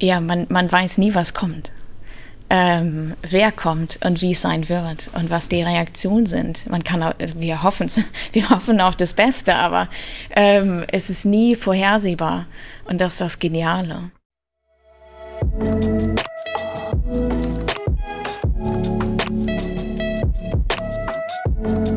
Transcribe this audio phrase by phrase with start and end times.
[0.00, 1.72] ja, man, man weiß nie, was kommt.
[2.50, 6.68] Ähm, wer kommt und wie es sein wird und was die Reaktionen sind.
[6.70, 7.90] Man kann, wir hoffen,
[8.32, 9.88] wir hoffen auf das Beste, aber
[10.34, 12.46] ähm, es ist nie vorhersehbar
[12.86, 14.10] und das ist das Geniale.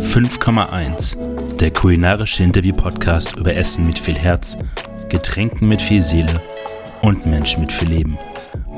[0.01, 4.57] 5,1 Der kulinarische Interview-Podcast über Essen mit viel Herz,
[5.07, 6.41] Getränken mit viel Seele
[7.01, 8.17] und Menschen mit viel Leben.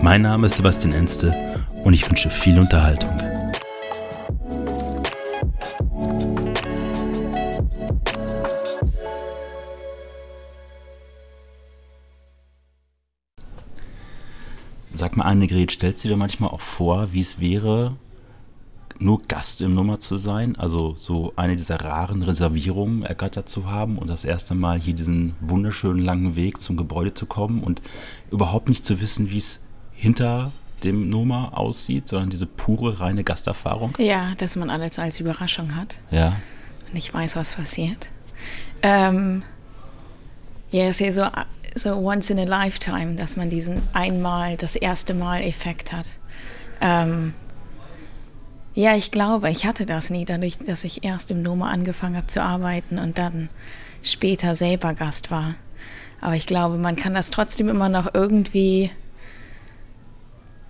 [0.01, 3.11] Mein Name ist Sebastian Enste und ich wünsche viel Unterhaltung.
[14.93, 17.97] Sag mal, Annegret, stellst du dir manchmal auch vor, wie es wäre,
[19.00, 23.97] nur Gast im Nummer zu sein, also so eine dieser raren Reservierungen ergattert zu haben
[23.97, 27.82] und das erste Mal hier diesen wunderschönen langen Weg zum Gebäude zu kommen und
[28.32, 29.61] überhaupt nicht zu wissen, wie es
[29.92, 30.51] hinter
[30.84, 33.94] dem Nummer aussieht, sondern diese pure, reine Gasterfahrung.
[33.98, 35.98] Ja, dass man alles als Überraschung hat.
[36.12, 36.36] Ja.
[36.92, 38.10] Und ich weiß, was passiert.
[38.82, 39.44] Ähm,
[40.72, 41.32] ja, es ist ja
[41.76, 46.08] so, so once in a lifetime, dass man diesen einmal, das erste Mal Effekt hat.
[46.82, 47.34] Ähm,
[48.76, 52.28] ja, ich glaube, ich hatte das nie, dadurch, dass ich erst im Noma angefangen habe
[52.28, 53.50] zu arbeiten und dann
[54.02, 55.56] später selber Gast war.
[56.22, 58.92] Aber ich glaube, man kann das trotzdem immer noch irgendwie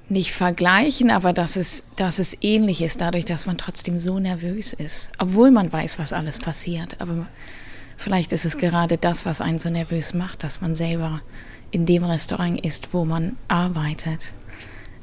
[0.09, 4.73] nicht vergleichen, aber dass es, dass es ähnlich ist, dadurch, dass man trotzdem so nervös
[4.73, 6.99] ist, obwohl man weiß, was alles passiert.
[6.99, 7.27] Aber
[7.97, 11.21] vielleicht ist es gerade das, was einen so nervös macht, dass man selber
[11.71, 14.33] in dem Restaurant ist, wo man arbeitet.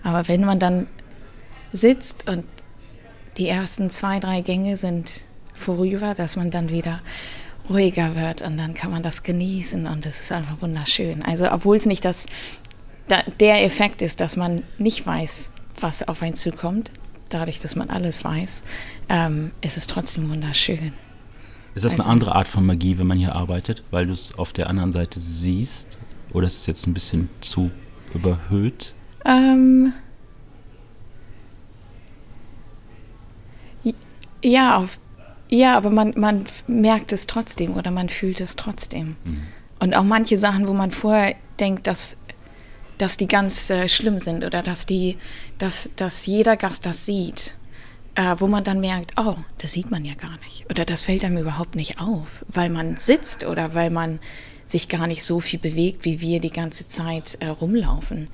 [0.03, 0.87] Aber wenn man dann
[1.73, 2.45] sitzt und
[3.37, 7.01] die ersten zwei, drei Gänge sind vorüber, dass man dann wieder
[7.69, 11.23] ruhiger wird und dann kann man das genießen und es ist einfach wunderschön.
[11.23, 12.27] Also obwohl es nicht das,
[13.39, 16.91] der Effekt ist, dass man nicht weiß, was auf einen zukommt,
[17.29, 18.63] dadurch, dass man alles weiß,
[19.09, 20.93] ähm, ist es trotzdem wunderschön.
[21.75, 24.37] Ist das also, eine andere Art von Magie, wenn man hier arbeitet, weil du es
[24.37, 25.99] auf der anderen Seite siehst?
[26.33, 27.71] Oder ist es jetzt ein bisschen zu
[28.15, 28.95] überhöht?
[29.25, 29.93] Ähm,
[34.43, 34.99] Ja, auf,
[35.49, 39.17] ja aber man, man merkt es trotzdem oder man fühlt es trotzdem.
[39.25, 39.43] Mhm.
[39.81, 42.17] Und auch manche Sachen, wo man vorher denkt, dass,
[42.99, 45.17] dass die ganz äh, schlimm sind oder dass, die,
[45.59, 47.57] dass, dass jeder Gast das sieht,
[48.15, 51.25] äh, wo man dann merkt, oh, das sieht man ja gar nicht oder das fällt
[51.25, 54.21] einem überhaupt nicht auf, weil man sitzt oder weil man
[54.65, 58.29] sich gar nicht so viel bewegt, wie wir die ganze Zeit äh, rumlaufen.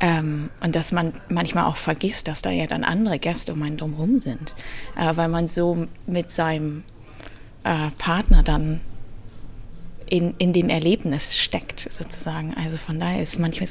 [0.00, 3.76] Ähm, und dass man manchmal auch vergisst, dass da ja dann andere Gäste um einen
[3.76, 4.54] drumherum sind,
[4.96, 6.84] äh, weil man so mit seinem
[7.64, 8.80] äh, Partner dann
[10.06, 12.54] in, in dem Erlebnis steckt, sozusagen.
[12.54, 13.68] Also von daher ist manchmal,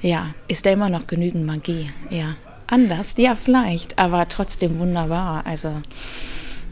[0.00, 2.34] ja, ist da immer noch genügend Magie, ja.
[2.70, 5.46] Anders, ja, vielleicht, aber trotzdem wunderbar.
[5.46, 5.80] Also,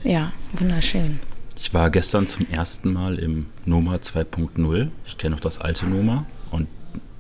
[0.04, 1.20] ja, wunderschön.
[1.58, 4.88] Ich war gestern zum ersten Mal im Noma 2.0.
[5.06, 6.26] Ich kenne noch das alte Noma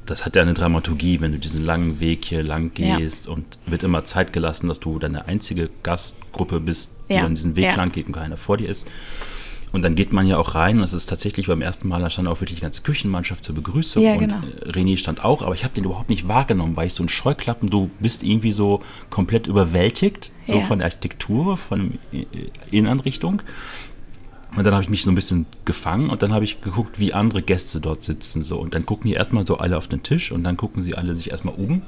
[0.06, 3.32] das hat ja eine Dramaturgie, wenn du diesen langen Weg hier lang gehst ja.
[3.32, 7.22] und wird immer Zeit gelassen, dass du deine einzige Gastgruppe bist, die ja.
[7.22, 7.74] dann diesen Weg ja.
[7.76, 8.88] lang geht und keiner vor dir ist.
[9.72, 12.08] Und dann geht man ja auch rein und es ist tatsächlich beim ersten Mal, da
[12.08, 14.36] stand auch wirklich die ganze Küchenmannschaft zur Begrüßung ja, genau.
[14.36, 17.02] und äh, René stand auch, aber ich habe den überhaupt nicht wahrgenommen, weil ich so
[17.02, 21.98] ein Scheuklappen, du bist irgendwie so komplett überwältigt, so von der Architektur, von
[22.70, 23.42] Innenanrichtung.
[24.54, 27.12] Und dann habe ich mich so ein bisschen gefangen und dann habe ich geguckt, wie
[27.12, 28.42] andere Gäste dort sitzen.
[28.42, 28.58] So.
[28.58, 31.14] Und dann gucken die erstmal so alle auf den Tisch und dann gucken sie alle
[31.14, 31.82] sich erstmal um.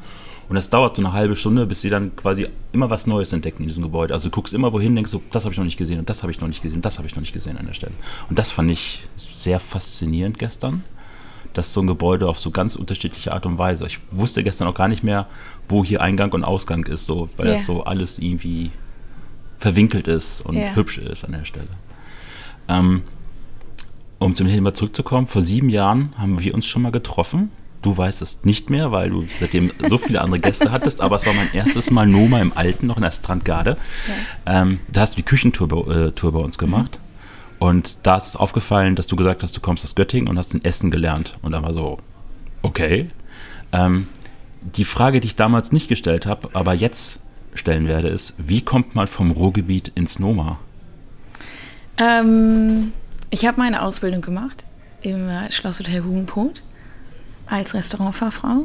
[0.49, 3.63] Und das dauert so eine halbe Stunde, bis sie dann quasi immer was Neues entdecken
[3.63, 4.15] in diesem Gebäude.
[4.15, 6.23] Also du guckst immer wohin, denkst so, das habe ich noch nicht gesehen und das
[6.23, 7.93] habe ich noch nicht gesehen und das habe ich noch nicht gesehen an der Stelle.
[8.31, 10.85] Und das fand ich sehr faszinierend gestern,
[11.53, 13.87] dass so ein Gebäude auf so ganz unterschiedliche Art und Weise.
[13.87, 15.27] Ich wusste gestern auch gar nicht mehr,
[15.69, 17.57] wo hier Eingang und Ausgang ist, so, weil yeah.
[17.57, 18.71] das so alles irgendwie
[19.59, 20.75] verwinkelt ist und yeah.
[20.75, 21.69] hübsch ist an der Stelle.
[22.69, 23.03] Ähm,
[24.19, 27.51] um zum Thema zurückzukommen, vor sieben Jahren haben wir uns schon mal getroffen.
[27.83, 31.27] Du weißt es nicht mehr, weil du seitdem so viele andere Gäste hattest, aber es
[31.27, 33.77] war mein erstes Mal Noma im Alten, noch in der Strandgarde.
[34.47, 34.63] Ja.
[34.63, 36.99] Ähm, da hast du die Küchentour äh, Tour bei uns gemacht.
[37.01, 37.09] Mhm.
[37.61, 40.55] Und da ist es aufgefallen, dass du gesagt hast, du kommst aus Göttingen und hast
[40.55, 41.39] ein Essen gelernt.
[41.43, 41.99] Und dann war so,
[42.63, 43.11] okay.
[43.73, 44.09] Ähm,
[44.61, 47.21] die Frage, die ich damals nicht gestellt habe, aber jetzt
[47.55, 50.59] stellen werde, ist, wie kommt man vom Ruhrgebiet ins Noma?
[51.99, 52.93] Ähm,
[53.31, 54.65] ich habe meine Ausbildung gemacht
[55.03, 56.63] im äh, Schlosshotel Hugenpot
[57.47, 58.65] als Restaurantfachfrau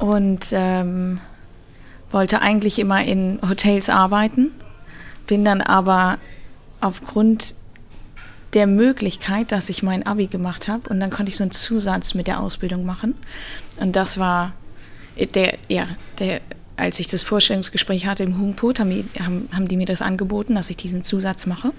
[0.00, 1.20] und ähm,
[2.10, 4.52] wollte eigentlich immer in Hotels arbeiten,
[5.26, 6.18] bin dann aber
[6.80, 7.54] aufgrund
[8.54, 12.14] der Möglichkeit, dass ich mein Abi gemacht habe und dann konnte ich so einen Zusatz
[12.14, 13.14] mit der Ausbildung machen.
[13.80, 14.52] Und das war
[15.34, 15.88] der, ja,
[16.18, 16.40] der,
[16.76, 20.54] als ich das Vorstellungsgespräch hatte im Hugenpot, haben die, haben, haben die mir das angeboten,
[20.54, 21.72] dass ich diesen Zusatz mache.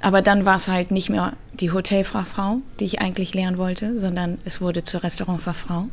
[0.00, 4.38] Aber dann war es halt nicht mehr die Hotelfachfrau, die ich eigentlich lernen wollte, sondern
[4.44, 5.88] es wurde zur Restaurantfachfrau.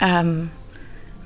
[0.00, 0.50] Ähm,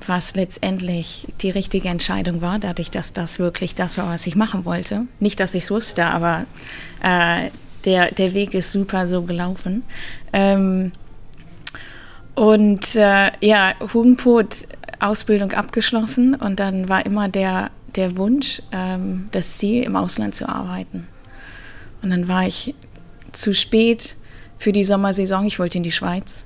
[0.05, 4.65] was letztendlich die richtige Entscheidung war, dadurch, dass das wirklich das war, was ich machen
[4.65, 5.07] wollte.
[5.19, 6.45] Nicht, dass ich es wusste, aber
[7.01, 7.49] äh,
[7.85, 9.83] der, der Weg ist super so gelaufen.
[10.33, 10.91] Ähm,
[12.35, 14.67] und äh, ja, Hugenpot,
[15.03, 20.47] Ausbildung abgeschlossen und dann war immer der, der Wunsch, ähm, das Ziel, im Ausland zu
[20.47, 21.07] arbeiten.
[22.01, 22.75] Und dann war ich
[23.31, 24.15] zu spät
[24.57, 26.45] für die Sommersaison, ich wollte in die Schweiz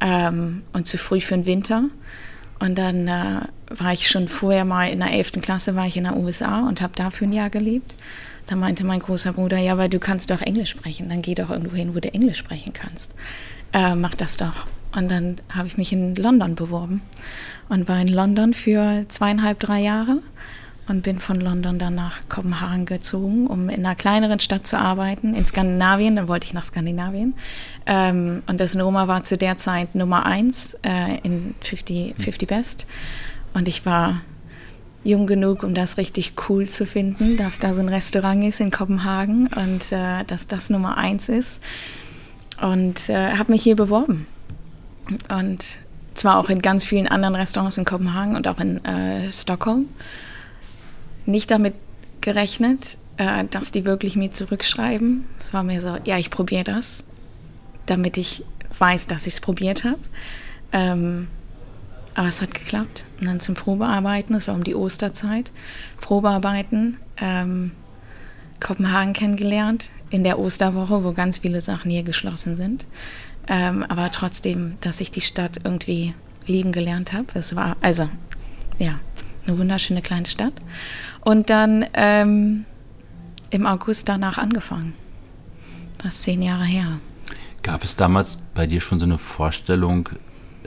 [0.00, 1.84] ähm, und zu früh für den Winter.
[2.60, 5.32] Und dann äh, war ich schon vorher mal in der 11.
[5.40, 7.94] Klasse, war ich in den USA und habe da für ein Jahr gelebt.
[8.46, 11.50] Da meinte mein großer Bruder, ja, weil du kannst doch Englisch sprechen, dann geh doch
[11.50, 13.14] irgendwo hin, wo du Englisch sprechen kannst.
[13.72, 14.66] Äh, mach das doch.
[14.96, 17.02] Und dann habe ich mich in London beworben
[17.68, 20.18] und war in London für zweieinhalb, drei Jahre
[20.88, 25.34] und bin von London dann nach Kopenhagen gezogen, um in einer kleineren Stadt zu arbeiten,
[25.34, 26.16] in Skandinavien.
[26.16, 27.34] Dann wollte ich nach Skandinavien.
[27.86, 32.86] Ähm, und das Noma war zu der Zeit Nummer eins äh, in 50, 50 Best.
[33.52, 34.20] Und ich war
[35.04, 38.70] jung genug, um das richtig cool zu finden, dass da so ein Restaurant ist in
[38.70, 41.62] Kopenhagen und äh, dass das Nummer eins ist.
[42.62, 44.26] Und äh, habe mich hier beworben.
[45.28, 45.78] Und
[46.18, 49.88] zwar auch in ganz vielen anderen Restaurants in Kopenhagen und auch in äh, Stockholm
[51.26, 51.74] nicht damit
[52.20, 55.24] gerechnet, äh, dass die wirklich mir zurückschreiben.
[55.38, 57.04] Es war mir so, ja, ich probiere das,
[57.86, 58.44] damit ich
[58.78, 59.98] weiß, dass ich es probiert habe.
[60.72, 61.28] Ähm,
[62.14, 63.04] aber es hat geklappt.
[63.20, 65.52] Und dann zum Probearbeiten, das war um die Osterzeit,
[66.00, 67.72] Probearbeiten, ähm,
[68.60, 72.86] Kopenhagen kennengelernt, in der Osterwoche, wo ganz viele Sachen hier geschlossen sind.
[73.48, 76.14] Ähm, aber trotzdem, dass ich die Stadt irgendwie
[76.46, 77.26] lieben gelernt habe.
[77.34, 78.08] Es war, also,
[78.78, 79.00] ja,
[79.46, 80.52] eine wunderschöne kleine Stadt.
[81.20, 82.64] Und dann ähm,
[83.50, 84.94] im August danach angefangen.
[85.98, 86.98] Das ist zehn Jahre her.
[87.62, 90.08] Gab es damals bei dir schon so eine Vorstellung,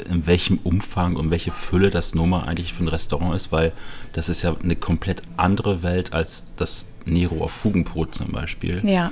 [0.09, 3.51] in welchem Umfang und welche Fülle das Noma eigentlich für ein Restaurant ist?
[3.51, 3.71] Weil
[4.13, 8.81] das ist ja eine komplett andere Welt als das Nero auf Fugenbrot zum Beispiel.
[8.87, 9.11] Ja.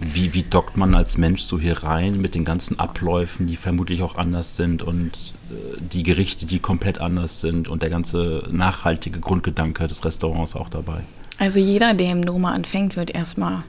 [0.00, 4.02] Wie, wie dockt man als Mensch so hier rein mit den ganzen Abläufen, die vermutlich
[4.02, 9.18] auch anders sind und äh, die Gerichte, die komplett anders sind und der ganze nachhaltige
[9.18, 11.00] Grundgedanke des Restaurants auch dabei?
[11.38, 13.64] Also jeder, der im Noma anfängt, wird erstmal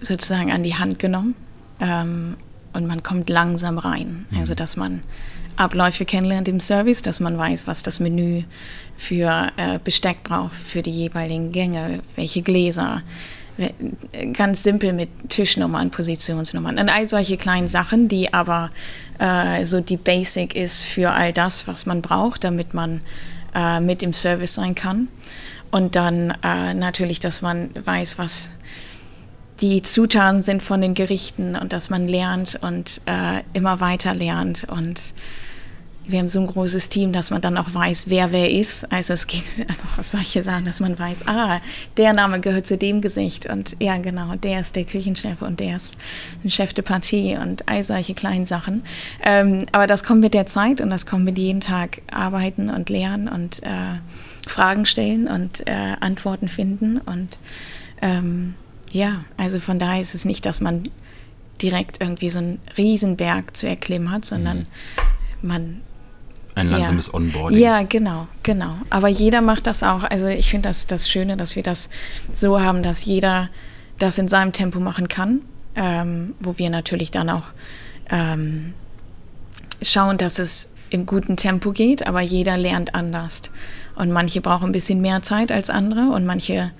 [0.00, 1.34] sozusagen an die Hand genommen
[1.80, 2.36] ähm,
[2.72, 4.26] und man kommt langsam rein.
[4.30, 4.38] Mhm.
[4.38, 5.02] Also dass man
[5.56, 8.42] Abläufe kennenlernt im Service, dass man weiß, was das Menü
[8.96, 13.02] für äh, Besteck braucht, für die jeweiligen Gänge, welche Gläser,
[14.32, 18.70] ganz simpel mit Tischnummern, Positionsnummern und all solche kleinen Sachen, die aber
[19.18, 23.00] äh, so die Basic ist für all das, was man braucht, damit man
[23.54, 25.08] äh, mit im Service sein kann.
[25.70, 28.50] Und dann äh, natürlich, dass man weiß, was
[29.60, 34.64] die Zutaten sind von den Gerichten und dass man lernt und äh, immer weiter lernt
[34.64, 35.14] und
[36.06, 38.90] wir haben so ein großes Team, dass man dann auch weiß, wer wer ist.
[38.92, 41.60] Also es geht einfach solche Sachen, dass man weiß, ah,
[41.96, 45.76] der Name gehört zu dem Gesicht und ja, genau, der ist der Küchenchef und der
[45.76, 45.96] ist
[46.44, 48.82] ein Chef de Partie und all solche kleinen Sachen.
[49.24, 52.90] Ähm, aber das kommt mit der Zeit und das kommt mit jeden Tag arbeiten und
[52.90, 53.98] lernen und äh,
[54.46, 57.38] Fragen stellen und äh, Antworten finden und
[58.02, 58.54] ähm,
[58.92, 60.88] ja, also von daher ist es nicht, dass man
[61.60, 65.48] direkt irgendwie so einen Riesenberg zu erklimmen hat, sondern mhm.
[65.48, 65.80] man
[66.54, 67.14] ein langsames ja.
[67.14, 67.58] Onboarding.
[67.58, 68.74] Ja, genau, genau.
[68.90, 70.04] Aber jeder macht das auch.
[70.04, 71.90] Also ich finde das das Schöne, dass wir das
[72.32, 73.48] so haben, dass jeder
[73.98, 75.40] das in seinem Tempo machen kann,
[75.74, 77.46] ähm, wo wir natürlich dann auch
[78.10, 78.74] ähm,
[79.82, 83.42] schauen, dass es im guten Tempo geht, aber jeder lernt anders.
[83.96, 86.70] Und manche brauchen ein bisschen mehr Zeit als andere und manche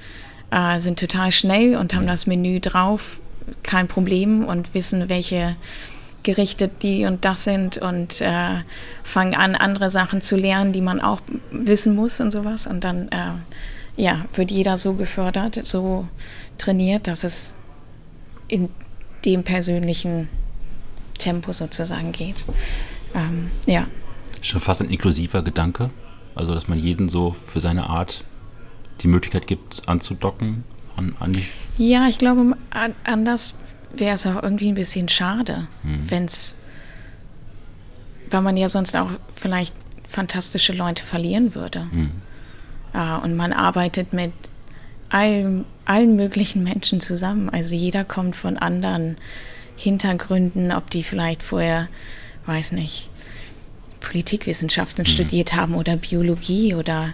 [0.51, 3.21] äh, sind total schnell und haben das Menü drauf,
[3.63, 5.57] kein Problem und wissen, welche
[6.25, 8.63] Gerichte die und das sind und äh,
[9.05, 11.21] fangen an, andere Sachen zu lernen, die man auch
[11.53, 12.67] wissen muss und sowas.
[12.67, 13.33] Und dann äh,
[13.97, 16.09] ja, wird jeder so gefördert, so
[16.59, 17.55] trainiert, dass es
[18.49, 18.69] in
[19.25, 20.29] dem persönlichen
[21.19, 22.45] Tempo sozusagen geht.
[23.15, 23.87] Ähm, ja.
[24.41, 25.91] Schon fast ein inklusiver Gedanke.
[26.35, 28.25] Also, dass man jeden so für seine Art
[29.01, 30.65] die Möglichkeit gibt, anzudocken
[30.97, 31.45] an, an die.
[31.79, 32.57] Ja, ich glaube,
[33.05, 33.55] anders
[33.97, 36.11] wäre es auch irgendwie ein bisschen schade, mhm.
[36.11, 36.57] wenn es,
[38.31, 39.75] weil man ja sonst auch vielleicht
[40.09, 41.87] fantastische Leute verlieren würde.
[41.91, 42.11] Mhm.
[42.93, 44.33] Äh, und man arbeitet mit
[45.09, 47.49] allen allen möglichen Menschen zusammen.
[47.51, 49.17] Also jeder kommt von anderen
[49.77, 51.89] Hintergründen, ob die vielleicht vorher,
[52.47, 53.11] weiß nicht,
[54.01, 55.09] Politikwissenschaften mhm.
[55.09, 57.13] studiert haben oder Biologie oder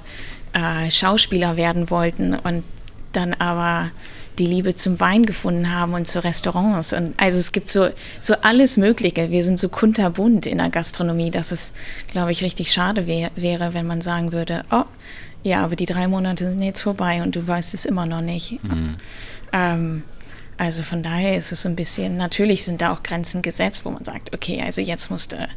[0.53, 2.65] äh, Schauspieler werden wollten und
[3.13, 3.91] dann aber
[4.41, 6.93] die Liebe zum Wein gefunden haben und zu Restaurants.
[6.95, 9.31] Und also es gibt so, so alles Mögliche.
[9.31, 11.75] Wir sind so kunterbunt in der Gastronomie, dass es,
[12.11, 14.85] glaube ich, richtig schade wär, wäre, wenn man sagen würde, oh,
[15.43, 18.63] ja, aber die drei Monate sind jetzt vorbei und du weißt es immer noch nicht.
[18.65, 18.97] Mhm.
[19.53, 20.03] Ähm,
[20.57, 23.91] also von daher ist es so ein bisschen, natürlich sind da auch Grenzen gesetzt, wo
[23.91, 25.49] man sagt, okay, also jetzt musst du,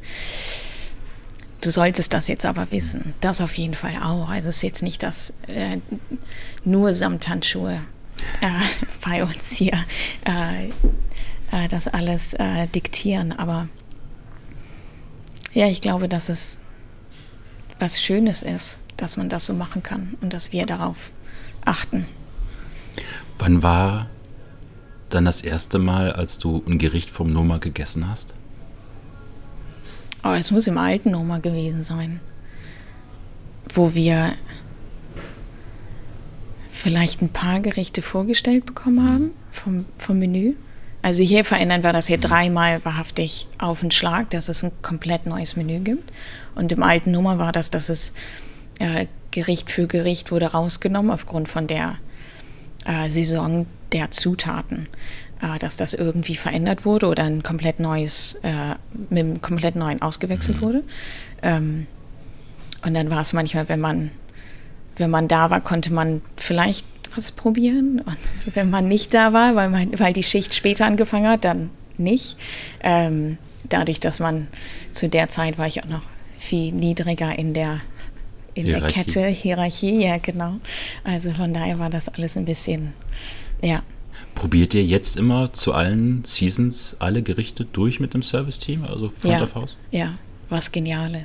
[1.62, 3.14] du solltest das jetzt aber wissen.
[3.22, 4.30] Das auf jeden Fall auch.
[4.30, 5.78] Also es ist jetzt nicht das äh,
[6.66, 7.82] nur Samthandschuhe
[9.06, 9.84] bei uns hier
[10.26, 10.70] äh,
[11.52, 13.68] äh, das alles äh, diktieren, aber
[15.54, 16.60] ja, ich glaube, dass es
[17.80, 21.12] was Schönes ist dass man das so machen kann und dass wir darauf
[21.66, 22.06] achten.
[23.40, 24.08] Wann war
[25.10, 28.34] dann das erste Mal, als du ein Gericht vom Noma gegessen hast?
[30.24, 32.22] Oh, es muss im alten Noma gewesen sein,
[33.74, 34.34] wo wir
[36.84, 40.56] vielleicht ein paar Gerichte vorgestellt bekommen haben vom, vom Menü.
[41.02, 45.26] Also hier verändern wir das hier dreimal wahrhaftig auf den Schlag, dass es ein komplett
[45.26, 46.12] neues Menü gibt.
[46.56, 48.14] Und im alten Nummer war das, dass es
[48.80, 51.96] äh, Gericht für Gericht wurde rausgenommen aufgrund von der
[52.86, 54.88] äh, Saison der Zutaten,
[55.42, 58.76] äh, dass das irgendwie verändert wurde oder ein komplett neues, äh,
[59.10, 60.62] mit einem komplett neuen ausgewechselt mhm.
[60.62, 60.84] wurde.
[61.42, 61.88] Ähm,
[62.86, 64.12] und dann war es manchmal, wenn man,
[64.98, 66.86] wenn man da war, konnte man vielleicht
[67.16, 68.02] was probieren.
[68.02, 71.70] Und wenn man nicht da war, weil, man, weil die Schicht später angefangen hat, dann
[71.98, 72.38] nicht.
[72.82, 73.38] Ähm,
[73.70, 74.48] dadurch, dass man
[74.92, 76.02] zu der Zeit war ich auch noch
[76.38, 77.82] viel niedriger in der
[78.56, 78.94] in Hierarchie.
[78.94, 80.60] der Kette, Hierarchie, ja genau.
[81.04, 82.94] Also von daher war das alles ein bisschen,
[83.62, 83.82] ja.
[84.36, 89.40] Probiert ihr jetzt immer zu allen Seasons alle Gerichte durch mit dem Service-Team, also Front
[89.40, 89.78] ja, of House?
[89.92, 90.08] Ja,
[90.50, 91.16] was genial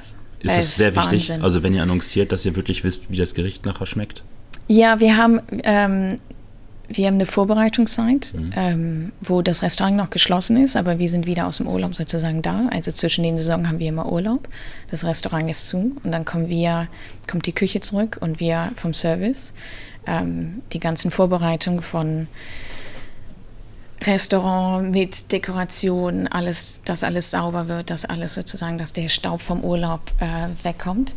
[0.45, 0.59] ist.
[0.59, 1.19] Ist es sehr Wahnsinn.
[1.19, 4.25] wichtig, also wenn ihr annonciert, dass ihr wirklich wisst, wie das Gericht nachher schmeckt?
[4.69, 6.17] Ja, wir haben ähm,
[6.91, 8.53] wir haben eine Vorbereitungszeit, mhm.
[8.57, 12.41] ähm, wo das Restaurant noch geschlossen ist, aber wir sind wieder aus dem Urlaub sozusagen
[12.41, 12.67] da.
[12.71, 14.49] Also zwischen den Saisonen haben wir immer Urlaub.
[14.91, 16.89] Das Restaurant ist zu und dann kommen wir,
[17.31, 19.53] kommt die Küche zurück und wir vom Service
[20.07, 22.27] ähm, die ganzen Vorbereitungen von
[24.03, 29.65] Restaurant mit Dekoration, alles, dass alles sauber wird, dass alles sozusagen, dass der Staub vom
[29.65, 31.15] Urlaub äh, wegkommt.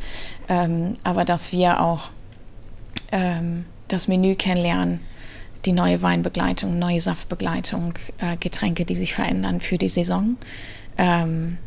[0.49, 2.09] Ähm, aber dass wir auch
[3.11, 4.99] ähm, das Menü kennenlernen
[5.65, 10.37] die neue Weinbegleitung, neue Saftbegleitung, äh, Getränke, die sich verändern für die Saison.
[10.97, 11.57] Ähm,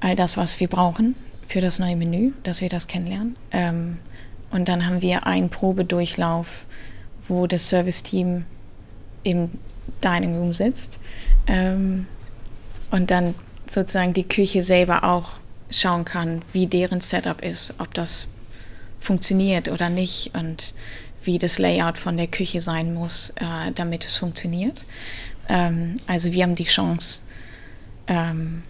[0.00, 1.14] all das, was wir brauchen
[1.46, 3.36] für das neue Menü, dass wir das kennenlernen.
[3.50, 3.98] Ähm,
[4.50, 6.66] und dann haben wir einen Probedurchlauf,
[7.26, 8.44] wo das Serviceteam
[9.22, 9.50] im
[10.04, 10.98] Dining Room sitzt
[11.46, 12.06] ähm,
[12.90, 13.34] und dann
[13.66, 15.34] sozusagen die Küche selber auch
[15.70, 18.28] schauen kann, wie deren Setup ist, ob das
[19.00, 20.74] funktioniert oder nicht und
[21.24, 24.84] wie das Layout von der Küche sein muss, äh, damit es funktioniert.
[25.48, 27.22] Ähm, also wir haben die Chance,
[28.06, 28.62] ähm,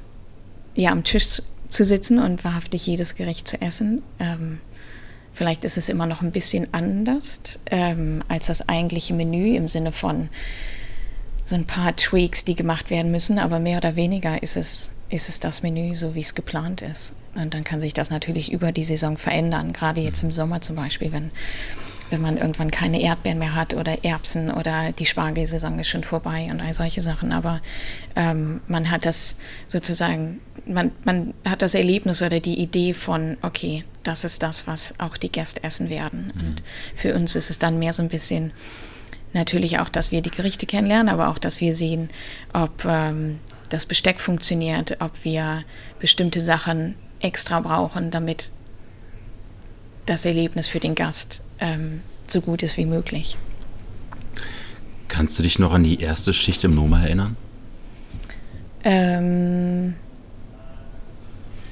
[0.74, 4.02] ja, am Tisch zu sitzen und wahrhaftig jedes Gericht zu essen.
[4.18, 4.60] Ähm,
[5.32, 9.92] vielleicht ist es immer noch ein bisschen anders ähm, als das eigentliche Menü im Sinne
[9.92, 10.28] von
[11.44, 15.28] so ein paar Tweaks, die gemacht werden müssen, aber mehr oder weniger ist es, ist
[15.28, 17.14] es das Menü, so wie es geplant ist.
[17.34, 20.76] Und dann kann sich das natürlich über die Saison verändern, gerade jetzt im Sommer zum
[20.76, 21.30] Beispiel, wenn
[22.12, 26.48] wenn man irgendwann keine Erdbeeren mehr hat oder Erbsen oder die Spargelsaison ist schon vorbei
[26.50, 27.32] und all solche Sachen.
[27.32, 27.60] Aber
[28.14, 33.84] ähm, man hat das sozusagen, man, man hat das Erlebnis oder die Idee von, okay,
[34.02, 36.32] das ist das, was auch die Gäste essen werden.
[36.34, 36.40] Mhm.
[36.40, 36.62] Und
[36.94, 38.52] für uns ist es dann mehr so ein bisschen
[39.32, 42.10] natürlich auch, dass wir die Gerichte kennenlernen, aber auch, dass wir sehen,
[42.52, 45.64] ob ähm, das Besteck funktioniert, ob wir
[45.98, 48.52] bestimmte Sachen extra brauchen, damit
[50.06, 53.36] das Erlebnis für den Gast ähm, so gut ist wie möglich.
[55.08, 57.36] Kannst du dich noch an die erste Schicht im Noma erinnern?
[58.84, 59.94] Ähm,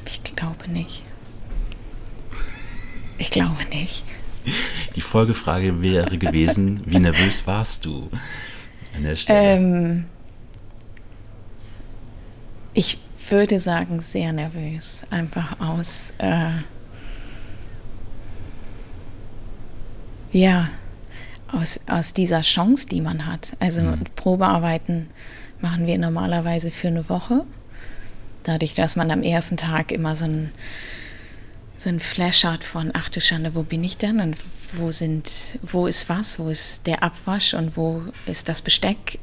[0.06, 1.02] ich glaube nicht.
[3.18, 4.04] Ich glaube nicht.
[4.96, 8.08] Die Folgefrage wäre gewesen, wie nervös warst du
[8.96, 9.38] an der Stelle?
[9.38, 10.04] Ähm,
[12.74, 15.04] ich würde sagen, sehr nervös.
[15.10, 16.50] Einfach aus äh,
[20.32, 20.68] ja,
[21.52, 23.56] aus, aus dieser Chance, die man hat.
[23.58, 24.04] Also mhm.
[24.16, 25.08] Probearbeiten
[25.60, 27.44] machen wir normalerweise für eine Woche.
[28.44, 30.52] Dadurch, dass man am ersten Tag immer so ein,
[31.80, 34.20] so ein Flash hat von, ach du Schande, wo bin ich denn?
[34.20, 34.36] Und
[34.74, 39.18] wo sind, wo ist was, wo ist der Abwasch und wo ist das Besteck.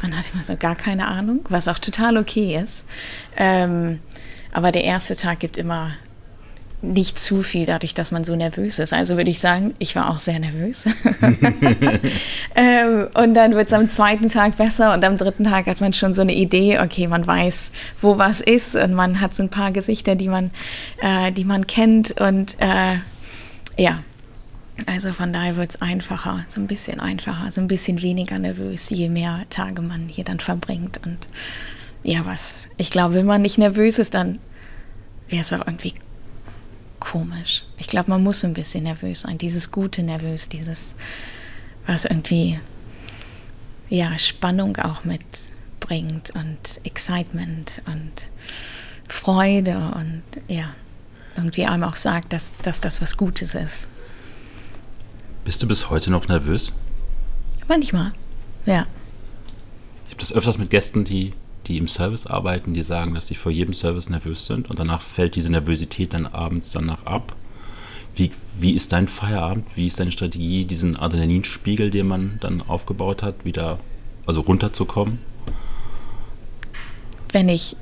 [0.00, 2.86] Man hat immer so gar keine Ahnung, was auch total okay ist.
[3.36, 4.00] Ähm,
[4.50, 5.92] aber der erste Tag gibt immer
[6.82, 8.92] nicht zu viel dadurch, dass man so nervös ist.
[8.92, 10.86] Also würde ich sagen, ich war auch sehr nervös.
[12.54, 15.92] ähm, und dann wird es am zweiten Tag besser und am dritten Tag hat man
[15.92, 19.50] schon so eine Idee, okay, man weiß, wo was ist und man hat so ein
[19.50, 20.50] paar Gesichter, die man,
[21.02, 22.96] äh, die man kennt und äh,
[23.76, 24.02] ja.
[24.86, 28.88] Also von daher wird es einfacher, so ein bisschen einfacher, so ein bisschen weniger nervös,
[28.88, 30.98] je mehr Tage man hier dann verbringt.
[31.04, 31.18] Und
[32.02, 34.38] ja, was, ich glaube, wenn man nicht nervös ist, dann
[35.28, 35.92] wäre es auch irgendwie
[37.00, 37.64] komisch.
[37.78, 39.38] Ich glaube, man muss ein bisschen nervös sein.
[39.38, 40.94] Dieses gute Nervös, dieses,
[41.86, 42.60] was irgendwie,
[43.88, 48.30] ja, Spannung auch mitbringt und Excitement und
[49.08, 50.74] Freude und ja,
[51.36, 53.88] irgendwie einem auch sagt, dass, dass das was Gutes ist.
[55.44, 56.72] Bist du bis heute noch nervös?
[57.66, 58.12] Manchmal,
[58.66, 58.86] ja.
[60.06, 61.32] Ich habe das öfters mit Gästen, die
[61.70, 65.02] die im Service arbeiten, die sagen, dass sie vor jedem Service nervös sind und danach
[65.02, 67.36] fällt diese Nervosität dann abends danach ab.
[68.16, 69.66] Wie, wie ist dein Feierabend?
[69.76, 73.78] Wie ist deine Strategie, diesen Adrenalinspiegel, den man dann aufgebaut hat, wieder
[74.26, 75.20] also runterzukommen?
[77.30, 77.76] Wenn ich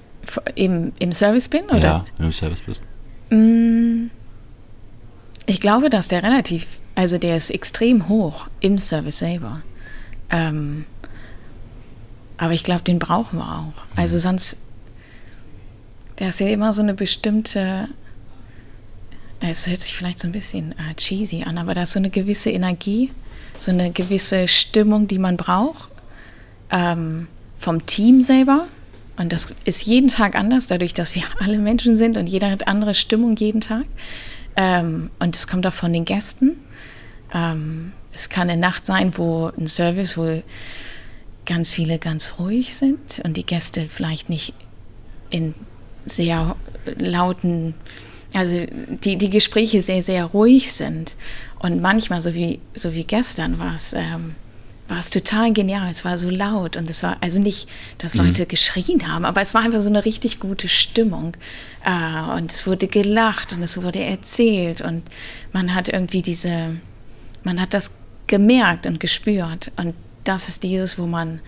[0.54, 1.64] im, im Service bin?
[1.64, 1.78] Oder?
[1.78, 2.82] Ja, wenn du im Service bist.
[3.30, 4.10] Mm,
[5.46, 9.62] ich glaube, dass der relativ, also der ist extrem hoch im Service selber.
[10.28, 10.84] Ähm,
[12.38, 13.96] aber ich glaube, den brauchen wir auch.
[13.96, 14.20] Also mhm.
[14.20, 14.58] sonst,
[16.16, 17.88] da ist ja immer so eine bestimmte,
[19.40, 22.10] es hört sich vielleicht so ein bisschen äh, cheesy an, aber da ist so eine
[22.10, 23.10] gewisse Energie,
[23.58, 25.90] so eine gewisse Stimmung, die man braucht
[26.70, 28.66] ähm, vom Team selber.
[29.16, 32.68] Und das ist jeden Tag anders, dadurch, dass wir alle Menschen sind und jeder hat
[32.68, 33.84] andere Stimmung jeden Tag.
[34.56, 36.56] Ähm, und es kommt auch von den Gästen.
[37.34, 40.42] Ähm, es kann eine Nacht sein, wo ein Service, wo
[41.48, 44.52] ganz viele ganz ruhig sind und die Gäste vielleicht nicht
[45.30, 45.54] in
[46.04, 47.74] sehr lauten,
[48.34, 48.66] also
[49.02, 51.16] die, die Gespräche sehr, sehr ruhig sind.
[51.58, 54.34] Und manchmal, so wie, so wie gestern, war es, ähm,
[54.88, 55.90] war es total genial.
[55.90, 58.26] Es war so laut und es war also nicht, dass mhm.
[58.26, 61.34] Leute geschrien haben, aber es war einfach so eine richtig gute Stimmung.
[61.82, 65.02] Äh, und es wurde gelacht und es wurde erzählt und
[65.52, 66.76] man hat irgendwie diese,
[67.42, 67.92] man hat das
[68.26, 69.72] gemerkt und gespürt.
[69.76, 69.94] Und
[70.28, 71.40] das ist dieses, wo man,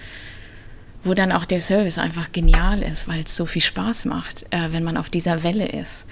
[1.04, 4.72] wo dann auch der Service einfach genial ist, weil es so viel Spaß macht, äh,
[4.72, 6.06] wenn man auf dieser Welle ist.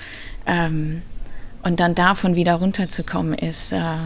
[0.47, 1.03] Ähm,
[1.63, 3.97] und dann davon wieder runterzukommen, ist, äh,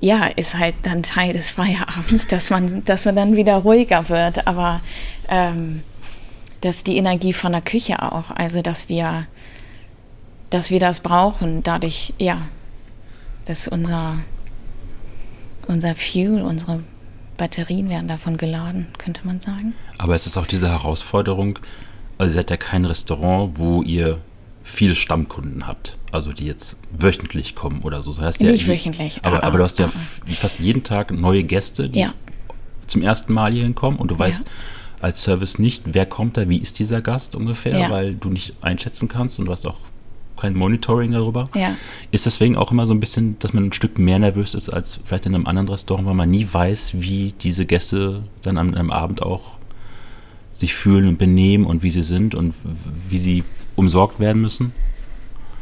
[0.00, 4.46] ja, ist halt dann Teil des Feierabends, dass man, dass man dann wieder ruhiger wird.
[4.46, 4.80] Aber
[5.28, 5.82] ähm,
[6.60, 8.30] das ist die Energie von der Küche auch.
[8.30, 9.26] Also, dass wir,
[10.50, 12.38] dass wir das brauchen, dadurch, ja,
[13.44, 14.18] dass unser
[15.66, 16.80] unser Fuel, unsere
[17.36, 19.74] Batterien werden davon geladen, könnte man sagen.
[19.98, 21.58] Aber es ist auch diese Herausforderung,
[22.18, 24.18] also ihr seid ja kein Restaurant, wo ihr
[24.64, 28.12] viele Stammkunden habt, also die jetzt wöchentlich kommen oder so.
[28.12, 29.18] Das heißt Nicht ja, wöchentlich.
[29.22, 29.90] Aber, aber, aber du hast ja
[30.28, 32.14] fast jeden Tag neue Gäste, die ja.
[32.86, 34.50] zum ersten Mal hier hinkommen und du weißt ja.
[35.00, 37.90] als Service nicht, wer kommt da, wie ist dieser Gast ungefähr, ja.
[37.90, 39.78] weil du nicht einschätzen kannst und du hast auch
[40.42, 41.48] kein Monitoring darüber.
[41.54, 41.76] Ja.
[42.10, 44.98] Ist deswegen auch immer so ein bisschen, dass man ein Stück mehr nervös ist als
[45.04, 48.90] vielleicht in einem anderen Restaurant, weil man nie weiß, wie diese Gäste dann an einem
[48.90, 49.52] Abend auch
[50.52, 52.54] sich fühlen und benehmen und wie sie sind und
[53.08, 53.44] wie sie
[53.76, 54.72] umsorgt werden müssen?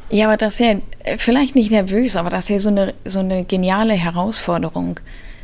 [0.09, 3.21] Ja, aber das ist ja vielleicht nicht nervös, aber das ist ja so eine, so
[3.21, 4.99] eine geniale Herausforderung.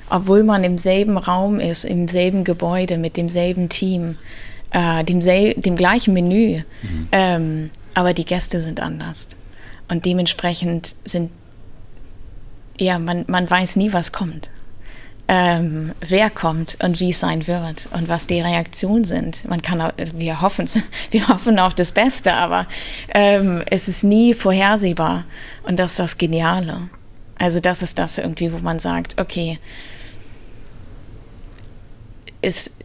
[0.09, 4.17] Obwohl man im selben Raum ist, im selben Gebäude, mit demselben Team,
[4.71, 6.63] äh, dem, dem gleichen Menü.
[6.83, 7.09] Mhm.
[7.13, 9.29] Ähm, aber die Gäste sind anders.
[9.89, 11.31] Und dementsprechend sind,
[12.79, 14.51] ja, man, man weiß nie, was kommt.
[15.29, 19.49] Ähm, wer kommt und wie es sein wird und was die Reaktionen sind.
[19.49, 20.69] Man kann, wir hoffen,
[21.11, 22.67] wir hoffen auf das Beste, aber
[23.15, 25.25] ähm, es ist nie vorhersehbar
[25.63, 26.91] und das ist das Geniale.
[27.39, 29.59] Also das ist das irgendwie, wo man sagt, okay,
[32.43, 32.76] es,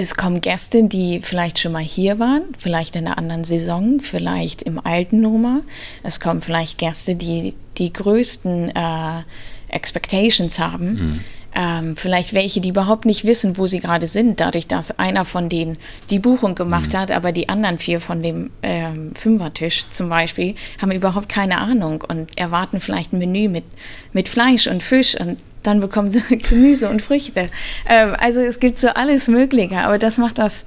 [0.00, 4.62] es kommen Gäste, die vielleicht schon mal hier waren, vielleicht in einer anderen Saison, vielleicht
[4.62, 5.60] im alten Nummer.
[6.02, 9.22] Es kommen vielleicht Gäste, die die größten äh,
[9.68, 10.92] Expectations haben.
[10.92, 11.20] Mhm.
[11.52, 15.48] Ähm, vielleicht welche, die überhaupt nicht wissen, wo sie gerade sind, dadurch, dass einer von
[15.48, 16.98] denen die Buchung gemacht mhm.
[16.98, 22.04] hat, aber die anderen vier von dem ähm, Fünfertisch zum Beispiel haben überhaupt keine Ahnung
[22.06, 23.64] und erwarten vielleicht ein Menü mit,
[24.12, 27.48] mit Fleisch und Fisch und dann bekommen sie Gemüse und Früchte.
[27.86, 30.66] Ähm, also es gibt so alles Mögliche, aber das macht das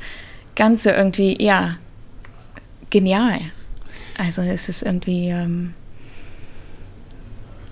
[0.56, 1.78] Ganze irgendwie, ja,
[2.90, 3.40] genial.
[4.18, 5.74] Also es ist irgendwie, ähm,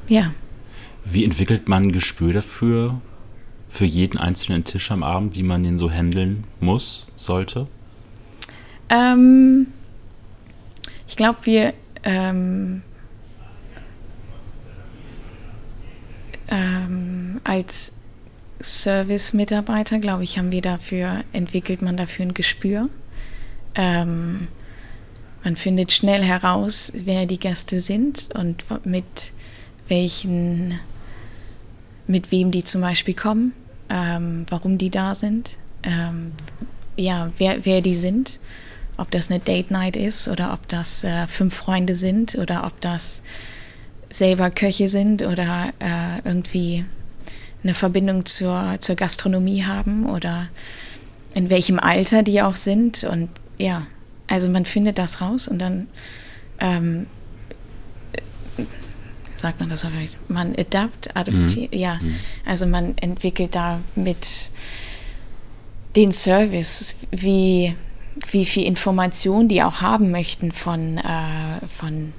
[0.07, 0.33] ja.
[1.05, 3.01] Wie entwickelt man ein Gespür dafür,
[3.69, 7.67] für jeden einzelnen Tisch am Abend, wie man den so handeln muss, sollte?
[8.89, 9.67] Ähm,
[11.07, 12.81] ich glaube, wir ähm,
[16.51, 17.93] ähm, als
[18.61, 22.89] Service-Mitarbeiter, glaube ich, haben wir dafür, entwickelt man dafür ein Gespür.
[23.73, 24.47] Ähm,
[25.43, 29.33] man findet schnell heraus, wer die Gäste sind und mit
[29.87, 30.79] welchen,
[32.05, 33.53] mit wem die zum Beispiel kommen,
[33.89, 36.33] ähm, warum die da sind, ähm,
[36.95, 38.39] ja, wer, wer die sind,
[38.97, 42.79] ob das eine Date Night ist oder ob das äh, fünf Freunde sind oder ob
[42.81, 43.23] das
[44.11, 46.85] selber Köche sind oder äh, irgendwie
[47.63, 50.47] eine Verbindung zur, zur Gastronomie haben oder
[51.33, 53.03] in welchem Alter die auch sind.
[53.03, 53.87] Und ja,
[54.27, 55.87] also man findet das raus und dann
[56.59, 57.07] ähm,
[59.35, 61.79] sagt man das vielleicht, man adapt, adaptiert, mhm.
[61.79, 62.15] ja, mhm.
[62.45, 64.51] also man entwickelt da mit
[65.95, 67.75] den Service, wie,
[68.29, 72.13] wie viel Information die auch haben möchten von, äh, von,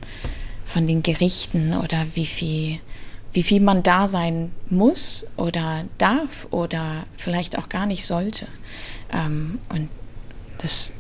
[0.73, 2.81] von den Gerichten oder wie viel
[3.33, 8.47] wie viel man da sein muss oder darf oder vielleicht auch gar nicht sollte.
[9.11, 9.89] Ähm, und
[10.59, 10.93] das,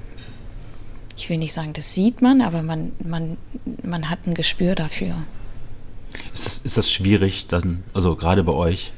[1.16, 3.36] ich will nicht sagen, das sieht man, aber man, man,
[3.82, 5.14] man hat ein Gespür dafür.
[6.32, 8.92] Ist das, ist das schwierig dann, also gerade bei euch,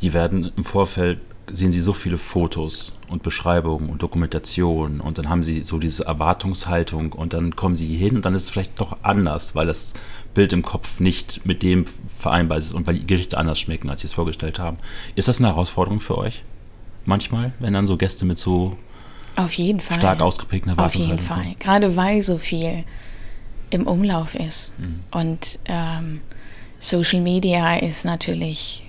[0.00, 5.28] die werden im Vorfeld, sehen sie so viele Fotos und Beschreibungen und Dokumentationen und dann
[5.28, 8.80] haben sie so diese Erwartungshaltung und dann kommen sie hin und dann ist es vielleicht
[8.80, 9.94] doch anders, weil das
[10.34, 11.84] Bild im Kopf nicht mit dem
[12.18, 14.78] vereinbar ist und weil die Gerichte anders schmecken, als sie es vorgestellt haben.
[15.14, 16.42] Ist das eine Herausforderung für euch?
[17.04, 18.76] Manchmal, wenn dann so Gäste mit so
[19.36, 19.98] auf jeden Fall.
[19.98, 21.44] stark ausgeprägten Erwartungshaltung Auf jeden Fall.
[21.44, 21.58] Kommen?
[21.58, 22.84] Gerade weil so viel
[23.70, 24.78] im Umlauf ist.
[24.78, 25.00] Mhm.
[25.10, 26.20] Und ähm,
[26.78, 28.85] Social Media ist natürlich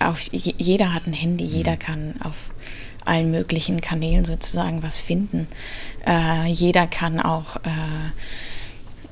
[0.00, 1.50] auf, jeder hat ein Handy, mhm.
[1.50, 2.52] jeder kann auf
[3.04, 5.46] allen möglichen Kanälen sozusagen was finden.
[6.06, 8.10] Äh, jeder kann auch äh,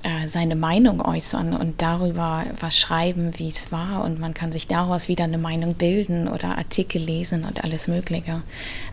[0.03, 4.05] äh, seine Meinung äußern und darüber was schreiben, wie es war.
[4.05, 8.43] Und man kann sich daraus wieder eine Meinung bilden oder Artikel lesen und alles Mögliche.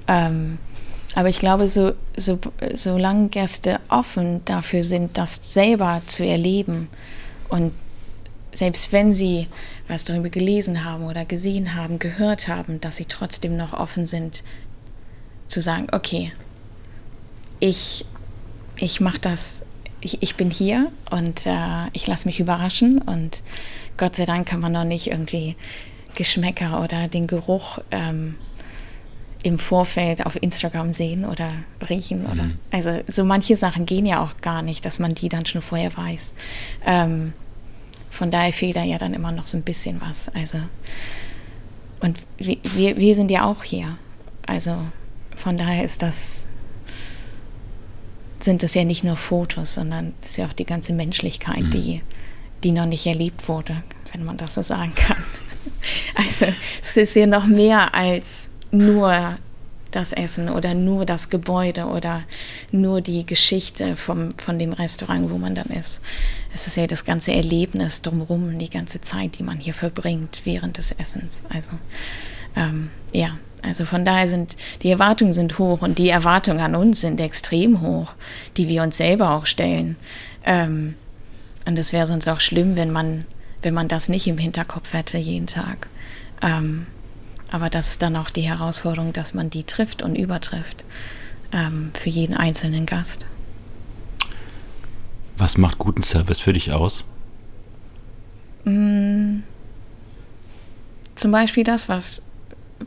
[0.07, 0.57] Ähm,
[1.13, 2.39] aber ich glaube, so, so,
[2.73, 6.89] solange Gäste offen dafür sind, das selber zu erleben
[7.49, 7.71] und
[8.55, 9.47] selbst wenn sie
[9.87, 14.43] was darüber gelesen haben oder gesehen haben, gehört haben, dass sie trotzdem noch offen sind,
[15.47, 16.31] zu sagen, okay,
[17.59, 18.05] ich,
[18.77, 19.63] ich mache das
[20.05, 23.41] ich, ich bin hier und äh, ich lasse mich überraschen und
[23.97, 25.55] Gott sei Dank kann man noch nicht irgendwie
[26.13, 28.35] Geschmäcker oder den Geruch ähm,
[29.41, 31.51] im Vorfeld auf Instagram sehen oder
[31.89, 32.19] riechen.
[32.19, 32.31] Mhm.
[32.31, 35.61] Oder, also so manche Sachen gehen ja auch gar nicht, dass man die dann schon
[35.61, 36.33] vorher weiß.
[36.85, 37.33] Ähm,
[38.15, 40.29] von daher fehlt da ja dann immer noch so ein bisschen was.
[40.29, 40.59] Also
[41.99, 43.97] und wir, wir sind ja auch hier.
[44.45, 44.77] Also
[45.35, 46.47] von daher ist das
[48.39, 51.71] sind es ja nicht nur Fotos, sondern es ist ja auch die ganze Menschlichkeit, mhm.
[51.71, 52.01] die,
[52.63, 55.17] die noch nicht erlebt wurde, wenn man das so sagen kann.
[56.15, 56.45] Also
[56.81, 59.37] es ist ja noch mehr als nur
[59.95, 62.23] das Essen oder nur das Gebäude oder
[62.71, 66.01] nur die Geschichte vom, von dem Restaurant, wo man dann ist.
[66.53, 70.77] Es ist ja das ganze Erlebnis drumherum, die ganze Zeit, die man hier verbringt während
[70.77, 71.43] des Essens.
[71.49, 71.71] Also
[72.55, 77.01] ähm, ja, also von daher sind die Erwartungen sind hoch und die Erwartungen an uns
[77.01, 78.13] sind extrem hoch,
[78.57, 79.95] die wir uns selber auch stellen.
[80.45, 80.95] Ähm,
[81.65, 83.25] und es wäre sonst auch schlimm, wenn man,
[83.63, 85.87] wenn man das nicht im Hinterkopf hätte jeden Tag.
[86.41, 86.85] Ähm,
[87.55, 90.83] aber das ist dann auch die Herausforderung, dass man die trifft und übertrifft
[91.53, 93.25] ähm, für jeden einzelnen Gast.
[95.37, 97.05] Was macht guten Service für dich aus?
[98.65, 99.37] Mm,
[101.15, 102.23] zum Beispiel das, was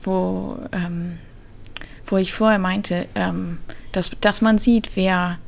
[0.03, 1.19] wo, ähm,
[2.05, 3.61] wo ich vorher meinte, ähm,
[3.93, 5.39] dass, dass man sieht, wer,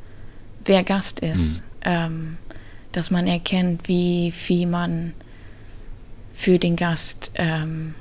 [0.65, 2.39] wer Gast ist, ähm,
[2.93, 5.13] dass man erkennt, wie viel man
[6.33, 7.95] für den Gast ähm,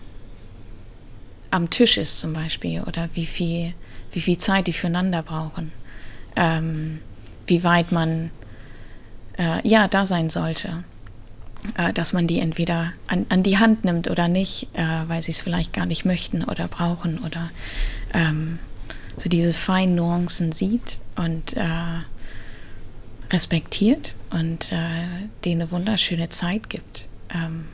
[1.51, 3.73] am Tisch ist zum Beispiel oder wie viel,
[4.11, 5.71] wie viel Zeit die füreinander brauchen,
[6.35, 6.99] ähm,
[7.47, 8.31] wie weit man
[9.37, 10.83] äh, ja da sein sollte.
[11.75, 15.31] Äh, dass man die entweder an, an, die Hand nimmt oder nicht, äh, weil sie
[15.31, 17.49] es vielleicht gar nicht möchten oder brauchen oder
[18.13, 18.59] ähm,
[19.17, 21.67] so diese feinen Nuancen sieht und äh,
[23.29, 27.09] respektiert und äh, denen eine wunderschöne Zeit gibt.
[27.29, 27.65] Ähm,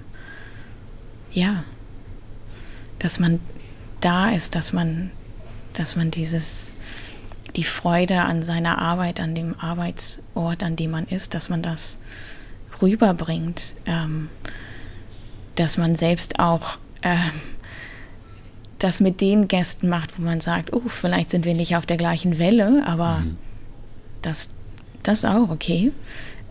[1.31, 1.63] ja,
[2.97, 3.39] dass man
[4.05, 5.11] da ist, dass man,
[5.73, 6.73] dass man dieses
[7.55, 11.99] die Freude an seiner Arbeit, an dem Arbeitsort, an dem man ist, dass man das
[12.81, 13.73] rüberbringt.
[13.85, 14.29] Ähm,
[15.55, 17.17] dass man selbst auch äh,
[18.79, 21.97] das mit den Gästen macht, wo man sagt, oh, vielleicht sind wir nicht auf der
[21.97, 23.37] gleichen Welle, aber mhm.
[24.21, 24.49] das,
[25.03, 25.91] das ist auch okay.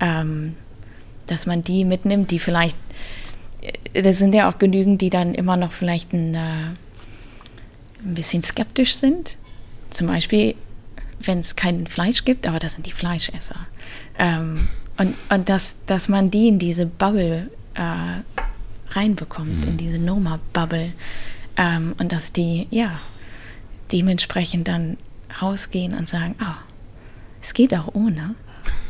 [0.01, 0.57] Ähm,
[1.27, 2.77] dass man die mitnimmt, die vielleicht,
[3.93, 6.75] äh, das sind ja auch genügend, die dann immer noch vielleicht ein, äh,
[8.05, 9.37] ein bisschen skeptisch sind.
[9.91, 10.55] Zum Beispiel,
[11.21, 13.67] wenn es kein Fleisch gibt, aber das sind die Fleischesser.
[14.19, 18.23] Ähm, und und dass, dass man die in diese Bubble äh,
[18.95, 19.73] reinbekommt, mhm.
[19.73, 20.93] in diese Noma-Bubble.
[21.57, 22.99] Ähm, und dass die, ja,
[23.93, 24.97] dementsprechend dann
[25.41, 26.55] rausgehen und sagen, oh,
[27.43, 28.35] es geht auch ohne.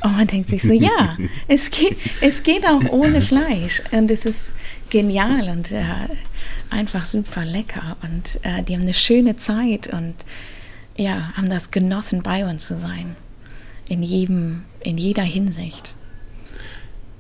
[0.03, 1.17] Und man denkt sich so, ja,
[1.49, 3.83] es geht, es geht auch ohne Fleisch.
[3.91, 4.55] Und es ist
[4.91, 5.85] genial und äh,
[6.75, 7.97] einfach super lecker.
[8.03, 10.15] Und äh, die haben eine schöne Zeit und
[10.97, 13.17] ja, haben das genossen, bei uns zu sein.
[13.87, 15.97] In jedem, in jeder Hinsicht.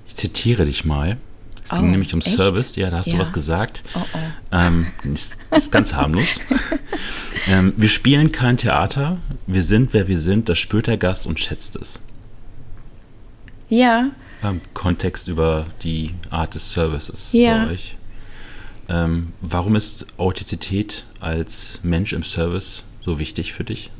[0.07, 1.17] Ich zitiere dich mal.
[1.62, 2.37] Es ging oh, nämlich um echt?
[2.37, 2.77] Service.
[2.77, 3.14] Ja, da hast ja.
[3.14, 3.85] du was gesagt.
[3.95, 4.19] Oh, oh.
[4.53, 6.27] Ähm, ist, ist ganz harmlos.
[7.49, 9.19] ähm, wir spielen kein Theater.
[9.47, 10.49] Wir sind, wer wir sind.
[10.49, 12.01] Das spürt der Gast und schätzt es.
[13.71, 14.11] Ja.
[14.43, 17.64] Im Kontext über die Art des Services ja.
[17.64, 17.97] bei euch.
[18.88, 23.90] Ähm, warum ist Authentizität als Mensch im Service so wichtig für dich?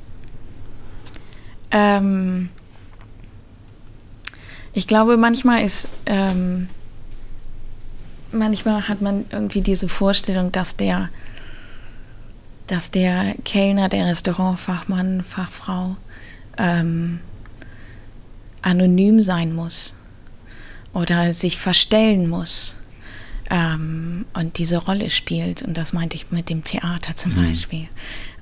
[1.71, 2.51] Ähm,
[4.73, 6.69] ich glaube, manchmal ist ähm,
[8.35, 11.09] manchmal hat man irgendwie diese Vorstellung, dass der,
[12.67, 15.97] dass der Kellner, der Restaurantfachmann, Fachfrau
[16.59, 17.21] ähm,
[18.63, 19.95] anonym sein muss
[20.93, 22.77] oder sich verstellen muss
[23.55, 25.63] ähm, und diese Rolle spielt.
[25.63, 27.47] Und das meinte ich mit dem Theater zum mhm.
[27.47, 27.89] Beispiel.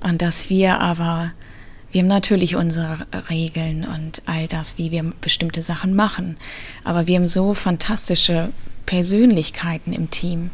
[0.03, 1.31] Und dass wir aber,
[1.91, 6.37] wir haben natürlich unsere Regeln und all das, wie wir bestimmte Sachen machen.
[6.83, 8.49] Aber wir haben so fantastische
[8.87, 10.49] Persönlichkeiten im Team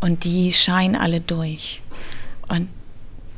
[0.00, 1.82] und die scheinen alle durch.
[2.46, 2.68] Und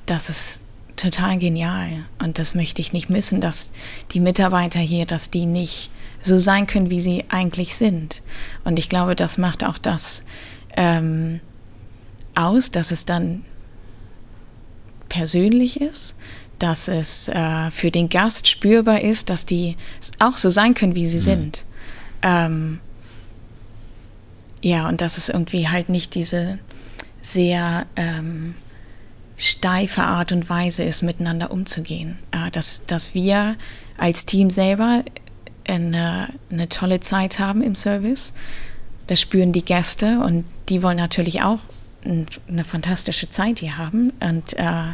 [0.04, 0.64] das ist
[0.96, 3.72] total genial und das möchte ich nicht missen, dass
[4.10, 8.22] die Mitarbeiter hier, dass die nicht so sein können, wie sie eigentlich sind.
[8.64, 10.24] Und ich glaube, das macht auch das
[10.78, 11.40] ähm,
[12.36, 13.44] aus, dass es dann
[15.08, 16.14] persönlich ist,
[16.60, 19.76] dass es äh, für den Gast spürbar ist, dass die
[20.20, 21.22] auch so sein können, wie sie mhm.
[21.22, 21.66] sind.
[22.22, 22.80] Ähm,
[24.62, 26.58] ja, und dass es irgendwie halt nicht diese
[27.20, 28.54] sehr ähm,
[29.36, 32.18] steife Art und Weise ist, miteinander umzugehen.
[32.30, 33.56] Äh, dass, dass wir
[33.96, 35.04] als Team selber
[35.66, 38.32] eine, eine tolle Zeit haben im Service.
[39.08, 41.60] Das spüren die Gäste und die wollen natürlich auch
[42.04, 44.12] eine fantastische Zeit hier haben.
[44.20, 44.92] Und äh,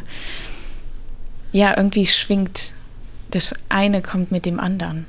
[1.51, 2.73] ja, irgendwie schwingt
[3.31, 5.05] das eine kommt mit dem anderen.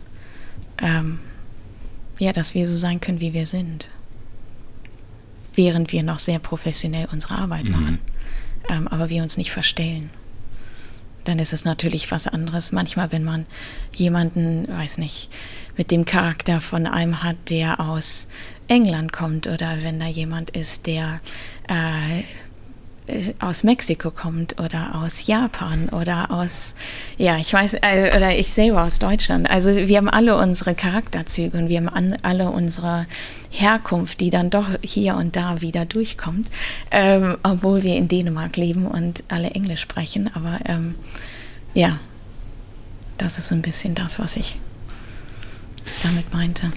[0.79, 1.21] Ähm,
[2.19, 3.89] ja, dass wir so sein können, wie wir sind
[5.57, 7.71] während wir noch sehr professionell unsere Arbeit mhm.
[7.71, 7.99] machen.
[8.69, 10.11] Ähm, aber wir uns nicht verstellen.
[11.25, 12.71] Dann ist es natürlich was anderes.
[12.71, 13.47] Manchmal, wenn man
[13.95, 15.29] jemanden, weiß nicht,
[15.77, 18.29] mit dem Charakter von einem hat, der aus
[18.69, 21.21] England kommt oder wenn da jemand ist, der
[21.69, 22.23] äh,
[23.39, 26.75] aus Mexiko kommt oder aus Japan oder aus,
[27.19, 29.49] ja, ich weiß, äh, oder ich selber aus Deutschland.
[29.49, 33.07] Also wir haben alle unsere Charakterzüge und wir haben an, alle unsere
[33.51, 36.51] Herkunft, die dann doch hier und da wieder durchkommt,
[36.91, 40.31] ähm, obwohl wir in Dänemark leben und alle Englisch sprechen.
[40.35, 40.97] Aber ähm,
[41.75, 42.01] ja,
[43.19, 44.59] das ist so ein bisschen das, was ich
[46.03, 46.69] damit meinte.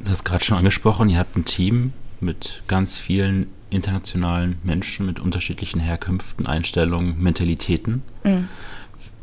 [0.00, 5.20] Du hast gerade schon angesprochen, ihr habt ein Team mit ganz vielen internationalen Menschen mit
[5.20, 8.02] unterschiedlichen Herkünften, Einstellungen, Mentalitäten.
[8.24, 8.48] Mhm.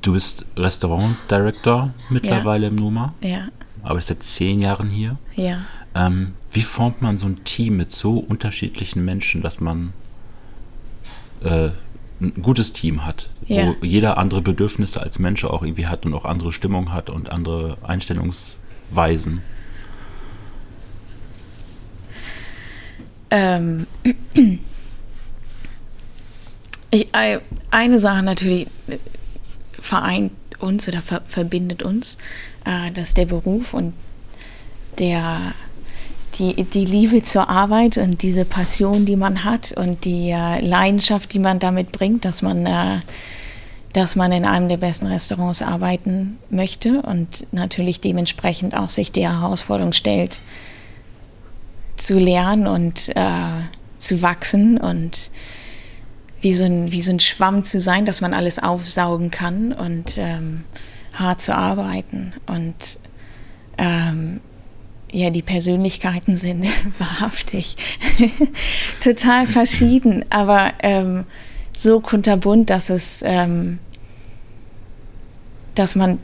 [0.02, 2.70] Du bist Restaurant Director mittlerweile ja.
[2.70, 3.14] im Numa.
[3.22, 3.48] Ja.
[3.82, 5.18] Aber seit zehn Jahren hier.
[5.36, 5.62] Ja.
[5.96, 9.94] Ähm, wie formt man so ein Team mit so unterschiedlichen Menschen, dass man
[11.42, 11.70] äh,
[12.22, 13.68] ein gutes Team hat, ja.
[13.68, 17.32] wo jeder andere Bedürfnisse als Mensch auch irgendwie hat und auch andere Stimmung hat und
[17.32, 19.42] andere Einstellungsweisen?
[23.36, 23.88] Ähm,
[26.90, 27.10] ich,
[27.70, 28.98] eine Sache natürlich äh,
[29.78, 32.18] vereint uns oder ver verbindet uns,
[32.64, 33.94] äh, das ist der Beruf und
[35.00, 35.54] der,
[36.40, 41.34] die, die Liebe zur Arbeit und diese Passion, die man hat und die äh, Leidenschaft,
[41.34, 43.00] die man damit bringt, dass man, äh,
[43.92, 49.28] dass man in einem der besten Restaurants arbeiten möchte und natürlich dementsprechend auch sich die
[49.28, 50.40] Herausforderung stellt,
[51.96, 53.64] zu lernen und äh,
[53.98, 55.32] zu wachsen und
[56.42, 60.18] wie so, ein, wie so ein Schwamm zu sein, dass man alles aufsaugen kann und
[60.18, 60.64] ähm,
[61.14, 62.34] hart zu arbeiten.
[62.46, 63.00] Und
[63.78, 64.42] ähm,
[65.12, 66.68] ja, die Persönlichkeiten sind
[67.00, 67.78] wahrhaftig
[69.04, 71.26] total verschieden, aber ähm,
[71.74, 73.80] so kunterbunt, dass es, ähm,
[75.74, 76.20] dass man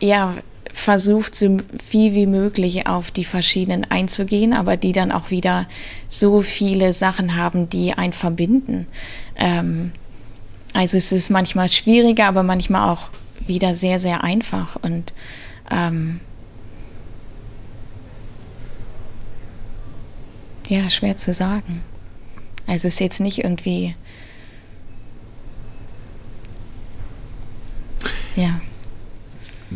[0.00, 0.34] ja
[0.72, 5.66] versucht, so viel wie möglich auf die verschiedenen einzugehen, aber die dann auch wieder
[6.08, 8.86] so viele Sachen haben, die einen verbinden.
[9.36, 9.92] Ähm,
[10.74, 13.10] also es ist manchmal schwieriger, aber manchmal auch
[13.46, 15.12] wieder sehr, sehr einfach und
[15.70, 16.20] ähm,
[20.68, 21.82] ja, schwer zu sagen.
[22.66, 23.94] Also es ist jetzt nicht irgendwie
[28.36, 28.60] ja.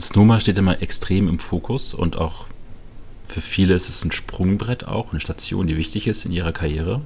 [0.01, 2.47] Snowma steht immer extrem im Fokus und auch
[3.27, 7.03] für viele ist es ein Sprungbrett auch, eine Station, die wichtig ist in ihrer Karriere.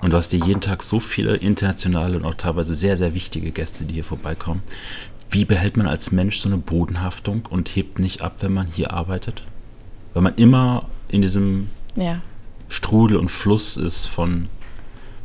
[0.00, 3.50] Und du hast dir jeden Tag so viele internationale und auch teilweise sehr, sehr wichtige
[3.52, 4.62] Gäste, die hier vorbeikommen.
[5.30, 8.92] Wie behält man als Mensch so eine Bodenhaftung und hebt nicht ab, wenn man hier
[8.92, 9.46] arbeitet?
[10.12, 12.20] Weil man immer in diesem ja.
[12.68, 14.48] Strudel und Fluss ist von,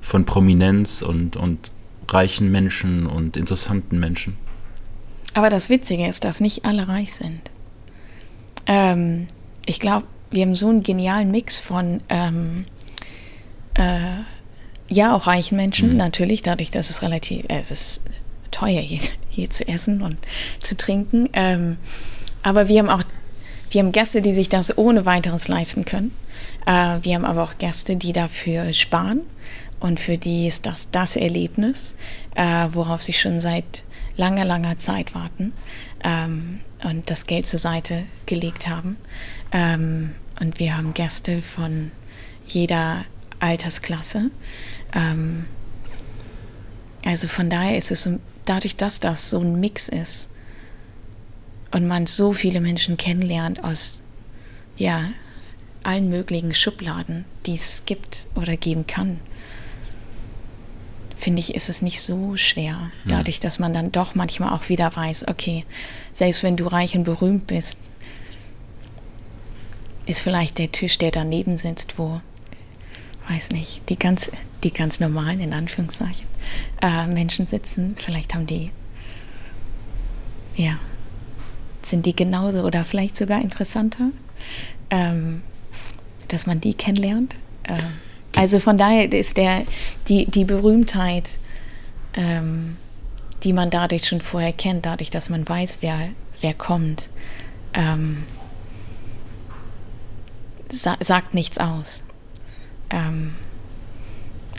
[0.01, 1.71] von Prominenz und, und
[2.07, 4.37] reichen Menschen und interessanten Menschen.
[5.33, 7.41] Aber das Witzige ist, dass nicht alle reich sind.
[8.65, 9.27] Ähm,
[9.65, 12.65] ich glaube, wir haben so einen genialen Mix von, ähm,
[13.75, 13.99] äh,
[14.87, 15.97] ja, auch reichen Menschen, mhm.
[15.97, 18.03] natürlich, dadurch, dass es relativ, äh, es ist
[18.51, 20.17] teuer hier, hier zu essen und
[20.59, 21.29] zu trinken.
[21.33, 21.77] Ähm,
[22.43, 23.03] aber wir haben auch,
[23.71, 26.11] wir haben Gäste, die sich das ohne weiteres leisten können.
[26.65, 29.21] Äh, wir haben aber auch Gäste, die dafür sparen.
[29.79, 31.95] Und für die ist das das Erlebnis,
[32.35, 33.83] äh, worauf sie schon seit
[34.19, 35.53] langer, langer Zeit warten
[36.03, 38.97] ähm, und das Geld zur Seite gelegt haben.
[39.51, 41.91] Ähm, und wir haben Gäste von
[42.45, 43.05] jeder
[43.39, 44.29] Altersklasse.
[44.93, 45.45] Ähm,
[47.05, 50.29] also von daher ist es so, dadurch, dass das so ein Mix ist
[51.71, 54.03] und man so viele Menschen kennenlernt aus
[54.75, 55.09] ja,
[55.83, 59.21] allen möglichen Schubladen, die es gibt oder geben kann,
[61.19, 62.91] finde ich, ist es nicht so schwer.
[63.05, 65.65] Dadurch, dass man dann doch manchmal auch wieder weiß, okay,
[66.11, 67.77] selbst wenn du reich und berühmt bist,
[70.05, 72.21] ist vielleicht der Tisch, der daneben sitzt, wo,
[73.27, 74.31] weiß nicht, die ganz,
[74.63, 76.25] die ganz normalen, in Anführungszeichen,
[76.81, 77.95] äh, Menschen sitzen.
[77.99, 78.71] Vielleicht haben die,
[80.55, 80.79] ja,
[81.83, 84.09] sind die genauso oder vielleicht sogar interessanter,
[84.89, 85.41] ähm,
[86.29, 87.37] dass man die kennenlernt.
[87.65, 87.77] Ähm,
[88.35, 89.63] also von daher ist der,
[90.07, 91.37] die, die Berühmtheit,
[92.13, 92.77] ähm,
[93.43, 96.09] die man dadurch schon vorher kennt, dadurch, dass man weiß, wer,
[96.41, 97.09] wer kommt,
[97.73, 98.23] ähm,
[100.69, 102.03] sa sagt nichts aus.
[102.89, 103.33] Ähm,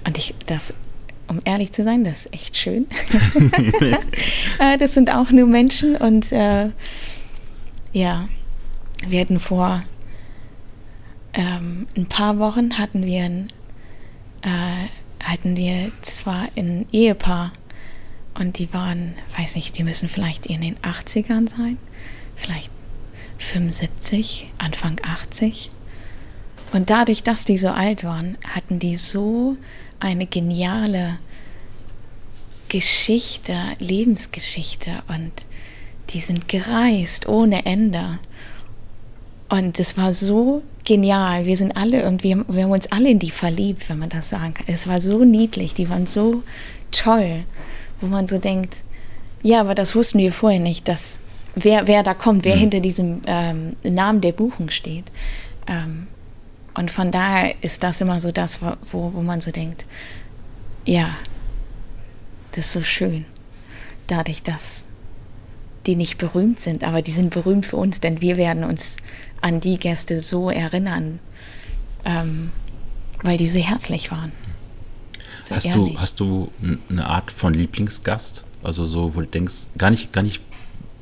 [0.06, 0.74] und ich, das,
[1.28, 2.86] um ehrlich zu sein, das ist echt schön.
[4.58, 6.70] äh, das sind auch nur Menschen und äh,
[7.92, 8.28] ja,
[9.06, 9.82] wir hatten vor
[11.32, 13.52] ähm, ein paar Wochen hatten wir ein
[14.42, 17.52] äh, hatten wir zwar ein Ehepaar
[18.34, 21.78] und die waren, weiß nicht, die müssen vielleicht in den 80ern sein,
[22.36, 22.70] vielleicht
[23.38, 25.70] 75, Anfang 80.
[26.72, 29.56] Und dadurch, dass die so alt waren, hatten die so
[29.98, 31.18] eine geniale
[32.68, 35.32] Geschichte, Lebensgeschichte und
[36.10, 38.18] die sind gereist ohne Ende.
[39.48, 41.46] Und es war so genial.
[41.46, 44.54] Wir sind alle irgendwie, wir haben uns alle in die verliebt, wenn man das sagen
[44.54, 44.66] kann.
[44.68, 46.42] Es war so niedlich, die waren so
[46.90, 47.44] toll,
[48.00, 48.78] wo man so denkt,
[49.42, 51.18] ja, aber das wussten wir vorher nicht, dass
[51.54, 52.60] wer, wer da kommt, wer mhm.
[52.60, 55.04] hinter diesem ähm, Namen der Buchung steht.
[55.66, 56.06] Ähm,
[56.74, 59.86] und von daher ist das immer so das, wo, wo man so denkt,
[60.84, 61.16] ja,
[62.52, 63.24] das ist so schön.
[64.06, 64.86] Dadurch, dass
[65.86, 68.98] die nicht berühmt sind, aber die sind berühmt für uns, denn wir werden uns
[69.40, 71.18] an die Gäste so erinnern,
[72.04, 72.52] ähm,
[73.22, 74.32] weil die sehr herzlich waren.
[75.42, 76.50] Sehr hast, du, hast du
[76.88, 78.44] eine Art von Lieblingsgast?
[78.62, 80.42] Also so, wo du denkst, gar nicht, gar nicht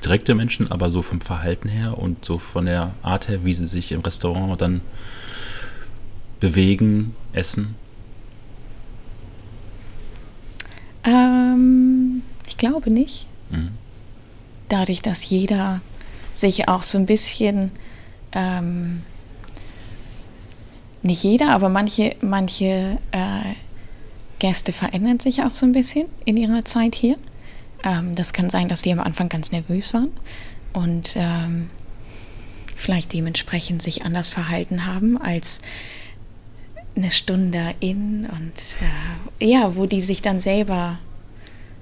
[0.04, 3.66] direkte Menschen, aber so vom Verhalten her und so von der Art her, wie sie
[3.66, 4.80] sich im Restaurant dann
[6.40, 7.74] bewegen, essen?
[11.02, 13.26] Ähm, ich glaube nicht.
[13.50, 13.70] Mhm.
[14.68, 15.80] Dadurch, dass jeder
[16.34, 17.72] sich auch so ein bisschen
[18.32, 19.02] ähm,
[21.02, 23.54] nicht jeder, aber manche, manche äh,
[24.38, 27.16] Gäste verändern sich auch so ein bisschen in ihrer Zeit hier.
[27.84, 30.10] Ähm, das kann sein, dass die am Anfang ganz nervös waren
[30.72, 31.70] und ähm,
[32.76, 35.60] vielleicht dementsprechend sich anders verhalten haben als
[36.96, 38.78] eine Stunde in und
[39.40, 40.98] äh, ja, wo die sich dann selber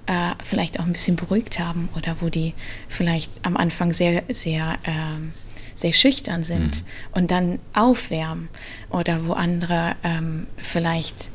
[0.06, 2.54] äh, vielleicht auch ein bisschen beruhigt haben oder wo die
[2.88, 5.32] vielleicht am Anfang sehr, sehr ähm,
[5.76, 6.86] sehr schüchtern sind mhm.
[7.12, 8.48] und dann aufwärmen
[8.90, 11.30] oder wo andere ähm, vielleicht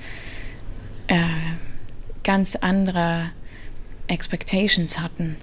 [1.08, 1.24] äh,
[2.24, 3.30] ganz andere
[4.08, 5.38] Expectations hatten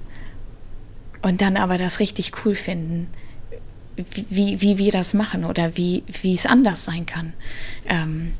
[1.22, 3.08] und dann aber das richtig cool finden,
[3.96, 7.32] wie, wie wir das machen oder wie, wie es anders sein kann.
[7.86, 8.34] Ähm,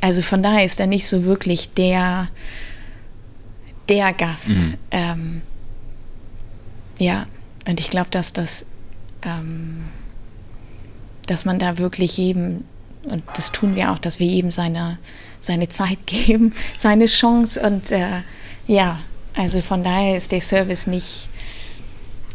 [0.00, 2.28] also von daher ist er nicht so wirklich der,
[3.88, 4.52] der Gast.
[4.54, 4.78] Mhm.
[4.90, 5.42] Ähm,
[6.98, 7.26] ja,
[7.68, 8.66] und ich glaube, dass das,
[9.22, 9.84] ähm,
[11.26, 12.64] dass man da wirklich jedem,
[13.04, 14.98] und das tun wir auch, dass wir jedem seine,
[15.40, 18.22] seine Zeit geben, seine Chance und äh,
[18.66, 18.98] ja,
[19.34, 21.28] also von daher ist der Service nicht,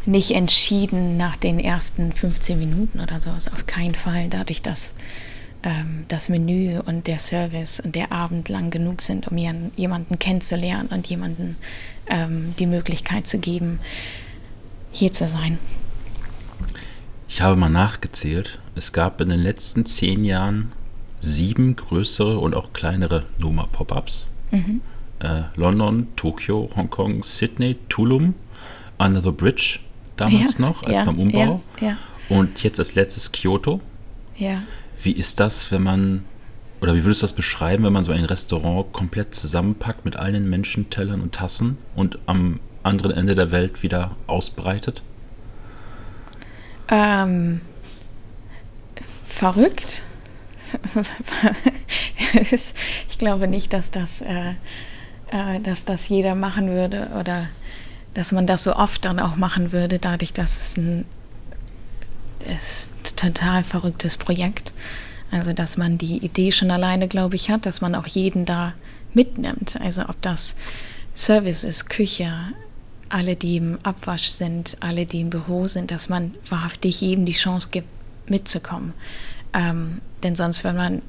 [0.06, 3.52] nicht entschieden nach den ersten 15 Minuten oder sowas.
[3.52, 4.28] Auf keinen Fall.
[4.28, 4.94] Dadurch, dass
[5.62, 10.88] ähm, das Menü und der Service und der Abend lang genug sind, um jemanden kennenzulernen
[10.88, 11.56] und jemanden
[12.08, 13.80] ähm, die Möglichkeit zu geben,
[14.92, 15.58] hier zu sein.
[17.34, 18.58] Ich habe mal nachgezählt.
[18.74, 20.70] Es gab in den letzten zehn Jahren
[21.18, 24.28] sieben größere und auch kleinere Noma Pop-ups.
[24.50, 24.82] Mhm.
[25.20, 28.34] Äh, London, Tokio, Hongkong, Sydney, Tulum,
[28.98, 29.78] Under the Bridge
[30.18, 31.62] damals ja, noch, als ja, beim Umbau.
[31.80, 31.96] Ja,
[32.28, 33.80] und jetzt als letztes Kyoto.
[35.02, 36.24] Wie ist das, wenn man,
[36.82, 40.50] oder wie würdest du das beschreiben, wenn man so ein Restaurant komplett zusammenpackt mit allen
[40.50, 45.02] Menschen, Tellern und Tassen und am anderen Ende der Welt wieder ausbreitet?
[46.92, 47.62] Ähm,
[49.26, 50.04] verrückt.
[53.08, 54.50] ich glaube nicht, dass das, äh,
[55.30, 57.48] äh, dass das jeder machen würde oder
[58.12, 61.06] dass man das so oft dann auch machen würde, dadurch, dass es ein
[62.40, 64.74] ist total verrücktes Projekt.
[65.30, 68.74] Also, dass man die Idee schon alleine, glaube ich, hat, dass man auch jeden da
[69.14, 69.78] mitnimmt.
[69.80, 70.56] Also, ob das
[71.14, 72.34] Service ist, Küche,
[73.12, 77.32] alle, die im Abwasch sind, alle, die im Büro sind, dass man wahrhaftig jedem die
[77.32, 77.88] Chance gibt,
[78.26, 78.94] mitzukommen.
[79.52, 81.02] Ähm, denn sonst, wenn man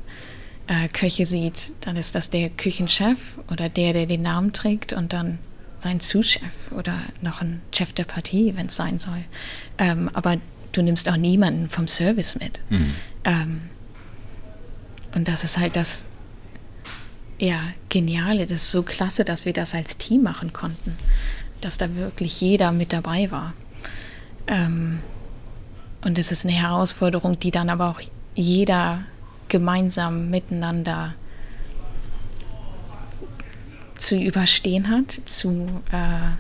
[0.68, 5.14] äh, Köche sieht, dann ist das der Küchenchef oder der, der den Namen trägt und
[5.14, 5.40] dann
[5.78, 9.24] sein Zuschef oder noch ein Chef der Partie, wenn es sein soll.
[9.78, 10.38] Ähm, aber
[10.72, 12.62] du nimmst auch niemanden vom Service mit.
[12.70, 12.94] Mhm.
[13.24, 13.62] Ähm,
[15.16, 16.08] und das ist halt das
[17.40, 20.96] ja, Geniale, das ist so klasse, dass wir das als Team machen konnten,
[21.66, 23.54] dass da wirklich jeder mit dabei war.
[24.48, 25.00] Ähm,
[26.04, 28.02] und es ist eine Herausforderung, die dann aber auch
[28.36, 29.04] jeder
[29.48, 31.14] gemeinsam miteinander
[33.98, 36.34] zu überstehen hat, zu, äh,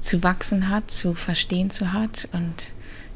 [0.00, 2.74] zu wachsen hat, zu verstehen zu hat und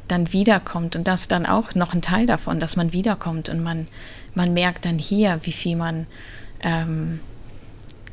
[0.08, 3.88] dann wiederkommt und das dann auch noch ein Teil davon, dass man wiederkommt und man,
[4.34, 6.06] man merkt dann hier, wie viel man
[6.62, 7.20] ähm,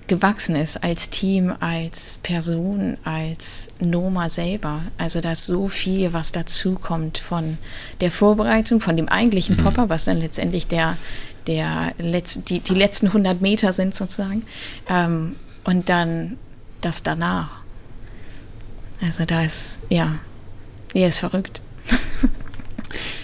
[0.10, 4.82] gewachsen ist als Team, als Person, als Noma selber.
[4.98, 7.58] Also da ist so viel, was dazu kommt von
[8.02, 9.64] der Vorbereitung, von dem eigentlichen mhm.
[9.64, 10.98] Popper, was dann letztendlich der,
[11.48, 14.44] der Letz-, die, die letzten 100 Meter sind sozusagen.
[14.90, 16.38] Ähm, und dann
[16.82, 17.62] das danach.
[19.02, 20.20] Also da ist, ja,
[20.94, 21.62] er ist verrückt.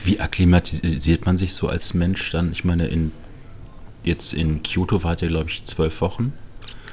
[0.05, 2.51] Wie akklimatisiert man sich so als Mensch dann?
[2.51, 3.11] Ich meine, in,
[4.03, 6.33] jetzt in Kyoto wart ihr, glaube ich, zwölf Wochen.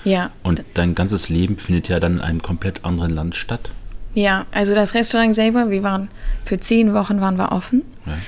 [0.05, 0.31] Ja.
[0.43, 3.71] Und dein ganzes Leben findet ja dann in einem komplett anderen Land statt.
[4.15, 6.09] Ja, also das Restaurant selber, wir waren
[6.45, 7.83] für zehn Wochen waren wir offen.
[8.07, 8.19] Ja.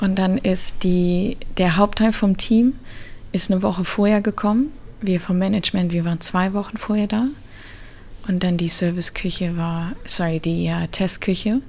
[0.00, 2.74] Und dann ist die, der Hauptteil vom Team
[3.32, 4.68] ist eine Woche vorher gekommen.
[5.00, 7.26] Wir vom Management, wir waren zwei Wochen vorher da.
[8.28, 11.60] Und dann die Serviceküche war, sorry, die uh, Testküche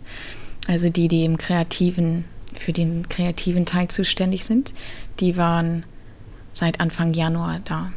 [0.67, 4.73] also die, die im kreativen, für den kreativen Teil zuständig sind,
[5.19, 5.83] die waren
[6.51, 7.91] seit Anfang Januar da.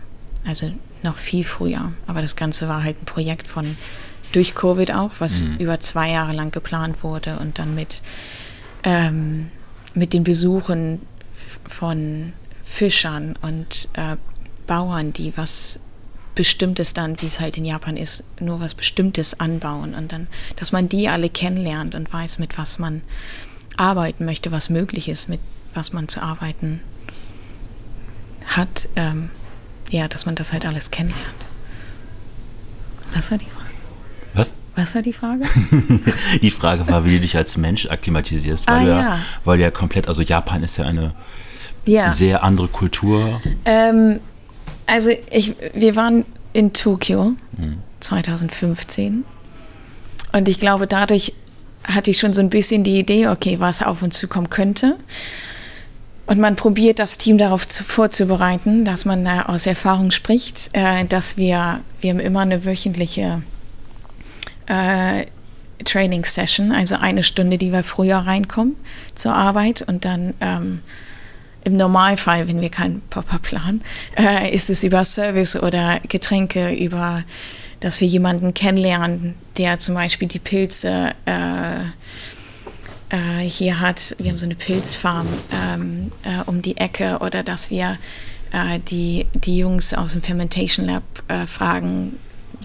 [0.46, 0.72] Also
[1.02, 1.92] noch viel früher.
[2.06, 3.76] Aber das Ganze war halt ein Projekt von
[4.32, 5.56] durch Covid auch, was mhm.
[5.56, 8.02] über zwei Jahre lang geplant wurde und dann mit,
[8.82, 9.50] ähm,
[9.94, 11.00] mit den Besuchen
[11.66, 12.32] von
[12.64, 14.16] Fischern und äh,
[14.66, 15.80] Bauern, die was
[16.34, 20.70] Bestimmtes dann, wie es halt in Japan ist, nur was Bestimmtes anbauen und dann, dass
[20.70, 23.02] man die alle kennenlernt und weiß, mit was man
[23.76, 25.40] arbeiten möchte, was möglich ist, mit
[25.74, 26.80] was man zu arbeiten
[28.46, 29.30] hat, ähm,
[29.90, 31.46] ja, dass man das halt alles kennenlernt.
[33.14, 33.68] Was war die Frage?
[34.34, 34.52] Was?
[34.76, 35.44] Was war die Frage?
[36.42, 39.00] die Frage war, wie du dich als Mensch akklimatisierst, weil, ah, ja.
[39.00, 39.18] ja.
[39.44, 41.14] weil ja komplett, also Japan ist ja eine
[41.84, 42.10] ja.
[42.10, 43.40] sehr andere Kultur.
[43.64, 44.20] Ähm,
[44.86, 47.78] also ich, wir waren in Tokio mhm.
[48.00, 49.24] 2015
[50.32, 51.32] und ich glaube, dadurch
[51.84, 54.96] hatte ich schon so ein bisschen die Idee, okay, was auf uns zukommen könnte.
[56.28, 61.06] Und man probiert das Team darauf zu, vorzubereiten, dass man äh, aus Erfahrung spricht, äh,
[61.06, 63.40] dass wir, wir haben immer eine wöchentliche
[64.66, 65.24] äh,
[65.86, 68.76] Training Session, also eine Stunde, die wir früher reinkommen
[69.14, 70.82] zur Arbeit und dann ähm,
[71.64, 73.82] im Normalfall, wenn wir keinen Pop-up planen,
[74.18, 77.24] äh, ist es über Service oder Getränke, über,
[77.80, 81.84] dass wir jemanden kennenlernen, der zum Beispiel die Pilze äh,
[83.10, 84.16] äh, hier hat.
[84.18, 87.98] Wir haben so eine Pilzfarm ähm, äh, um die Ecke oder dass wir
[88.52, 92.18] äh, die, die Jungs aus dem Fermentation Lab äh, fragen,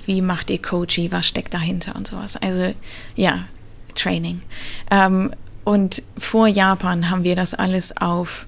[0.05, 2.37] wie macht ihr Koji, was steckt dahinter und sowas.
[2.37, 2.73] Also
[3.15, 3.45] ja,
[3.95, 4.41] Training.
[4.91, 5.33] Ähm,
[5.63, 8.47] und vor Japan haben wir das alles auf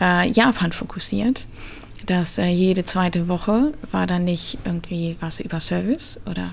[0.00, 1.46] äh, Japan fokussiert.
[2.06, 6.52] Dass äh, jede zweite Woche war dann nicht irgendwie was über Service oder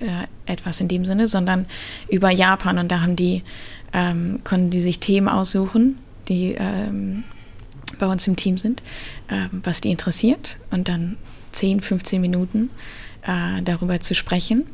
[0.00, 1.66] äh, etwas in dem Sinne, sondern
[2.08, 2.78] über Japan.
[2.78, 3.42] Und da haben die,
[3.92, 7.24] ähm, konnten die sich Themen aussuchen, die ähm,
[7.98, 8.82] bei uns im Team sind,
[9.30, 10.58] ähm, was die interessiert.
[10.70, 11.16] Und dann
[11.52, 12.70] 10, 15 Minuten
[13.22, 14.64] äh, darüber zu sprechen.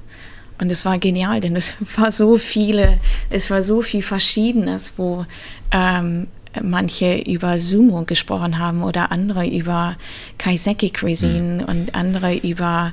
[0.60, 2.98] Und es war genial, denn es war so viele,
[3.30, 5.26] es war so viel Verschiedenes, wo
[5.70, 6.28] ähm,
[6.62, 9.96] manche über Sumo gesprochen haben oder andere über
[10.38, 11.68] Kaiseki Cuisine mhm.
[11.68, 12.92] und andere über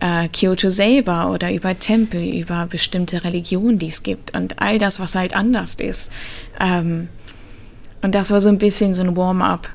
[0.00, 5.00] äh, Kyoto selber oder über Tempel, über bestimmte Religionen, die es gibt und all das,
[5.00, 6.12] was halt anders ist.
[6.60, 7.08] Ähm,
[8.02, 9.68] und das war so ein bisschen so ein Warm-up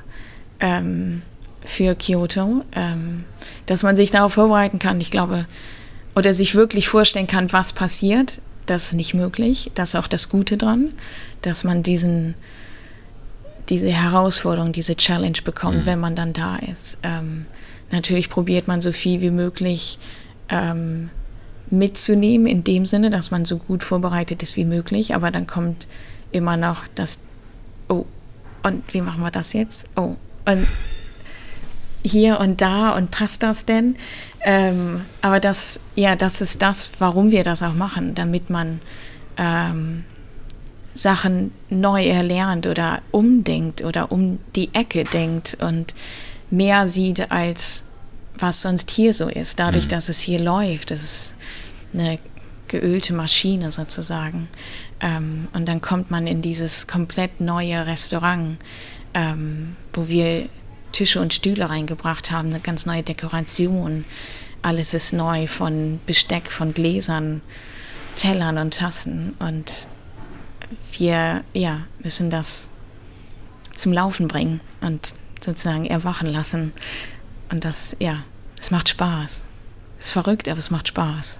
[0.60, 1.22] ähm,
[1.62, 3.24] für Kyoto, ähm,
[3.66, 5.00] dass man sich darauf vorbereiten kann.
[5.00, 5.46] Ich glaube,
[6.14, 8.40] oder sich wirklich vorstellen kann, was passiert.
[8.66, 9.70] Das ist nicht möglich.
[9.74, 10.92] Das ist auch das Gute dran,
[11.42, 12.34] dass man diesen
[13.68, 15.86] diese Herausforderung, diese Challenge bekommt, mhm.
[15.86, 16.98] wenn man dann da ist.
[17.02, 17.46] Ähm,
[17.90, 19.98] natürlich probiert man so viel wie möglich
[20.48, 21.10] ähm,
[21.70, 25.86] mitzunehmen, in dem Sinne, dass man so gut vorbereitet ist wie möglich, aber dann kommt
[26.30, 27.20] immer noch das,
[27.88, 28.04] oh,
[28.62, 29.86] und wie machen wir das jetzt?
[29.96, 30.16] Oh,
[30.46, 30.66] und
[32.04, 33.96] hier und da und passt das denn?
[34.42, 38.80] Ähm, aber das, ja, das ist das, warum wir das auch machen, damit man
[39.38, 40.04] ähm,
[40.92, 45.94] Sachen neu erlernt oder umdenkt oder um die Ecke denkt und
[46.56, 47.84] mehr sieht als
[48.38, 49.58] was sonst hier so ist.
[49.58, 49.90] Dadurch, mhm.
[49.90, 51.34] dass es hier läuft, das ist
[51.92, 52.18] eine
[52.68, 54.48] geölte Maschine sozusagen.
[55.00, 58.58] Ähm, und dann kommt man in dieses komplett neue Restaurant,
[59.14, 60.48] ähm, wo wir
[60.92, 64.04] Tische und Stühle reingebracht haben, eine ganz neue Dekoration.
[64.62, 67.42] Alles ist neu von Besteck, von Gläsern,
[68.16, 69.34] Tellern und Tassen.
[69.38, 69.88] Und
[70.96, 72.70] wir ja, müssen das
[73.74, 76.72] zum Laufen bringen und sozusagen erwachen lassen.
[77.50, 78.22] Und das, ja,
[78.58, 79.44] es macht Spaß.
[79.98, 81.38] Es ist verrückt, aber es macht Spaß.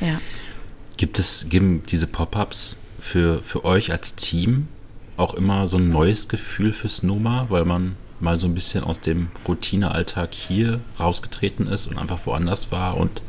[0.00, 0.20] Ja.
[0.96, 4.68] Gibt es, geben diese Pop-ups für, für euch als Team
[5.16, 9.00] auch immer so ein neues Gefühl fürs Noma, weil man mal so ein bisschen aus
[9.00, 13.20] dem Routinealltag hier rausgetreten ist und einfach woanders war und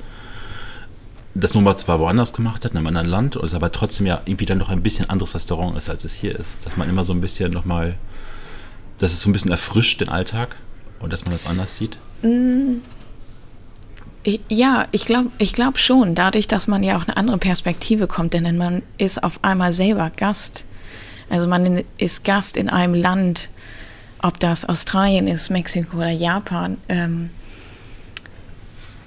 [1.40, 4.46] das Nummer zwar woanders gemacht hat, in einem anderen Land, ist aber trotzdem ja irgendwie
[4.46, 6.66] dann doch ein bisschen anderes Restaurant ist, als es hier ist.
[6.66, 7.96] Dass man immer so ein bisschen nochmal,
[8.98, 10.56] dass es so ein bisschen erfrischt den Alltag
[11.00, 12.00] und dass man das anders sieht?
[12.22, 12.78] Mm.
[14.50, 18.34] Ja, ich glaube ich glaub schon, dadurch, dass man ja auch eine andere Perspektive kommt,
[18.34, 20.66] denn man ist auf einmal selber Gast.
[21.30, 23.50] Also man ist Gast in einem Land,
[24.22, 26.78] ob das Australien ist, Mexiko oder Japan.
[26.90, 27.30] Ähm,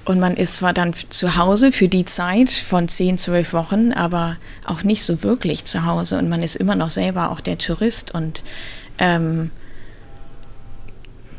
[0.05, 4.37] und man ist zwar dann zu Hause für die Zeit von 10, 12 Wochen, aber
[4.65, 6.19] auch nicht so wirklich zu Hause.
[6.19, 8.13] Und man ist immer noch selber auch der Tourist.
[8.13, 8.43] Und
[8.99, 9.51] ähm,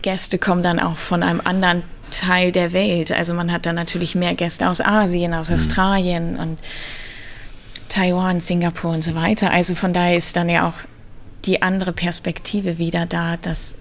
[0.01, 3.11] Gäste kommen dann auch von einem anderen Teil der Welt.
[3.11, 5.55] Also man hat dann natürlich mehr Gäste aus Asien, aus mhm.
[5.55, 6.59] Australien und
[7.89, 9.51] Taiwan, Singapur und so weiter.
[9.51, 10.75] Also von daher ist dann ja auch
[11.45, 13.77] die andere Perspektive wieder da, dass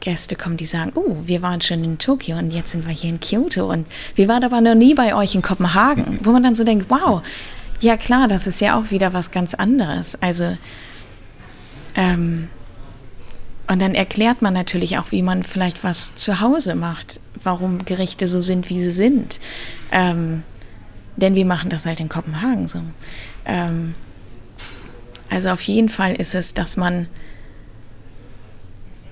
[0.00, 3.10] Gäste kommen, die sagen, oh, wir waren schon in Tokio und jetzt sind wir hier
[3.10, 6.56] in Kyoto und wir waren aber noch nie bei euch in Kopenhagen, wo man dann
[6.56, 7.22] so denkt, wow,
[7.80, 10.20] ja klar, das ist ja auch wieder was ganz anderes.
[10.20, 10.56] Also,
[11.94, 12.48] ähm,
[13.72, 18.26] und dann erklärt man natürlich auch, wie man vielleicht was zu Hause macht, warum Gerichte
[18.26, 19.40] so sind, wie sie sind.
[19.90, 20.42] Ähm,
[21.16, 22.82] denn wir machen das halt in Kopenhagen so.
[23.46, 23.94] Ähm,
[25.30, 27.08] also auf jeden Fall ist es, dass man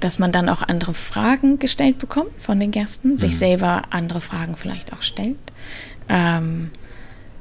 [0.01, 3.19] dass man dann auch andere Fragen gestellt bekommt von den Gästen, mhm.
[3.19, 5.37] sich selber andere Fragen vielleicht auch stellt,
[6.09, 6.71] ähm,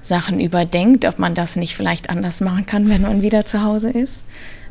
[0.01, 3.89] Sachen überdenkt, ob man das nicht vielleicht anders machen kann, wenn man wieder zu Hause
[3.89, 4.23] ist.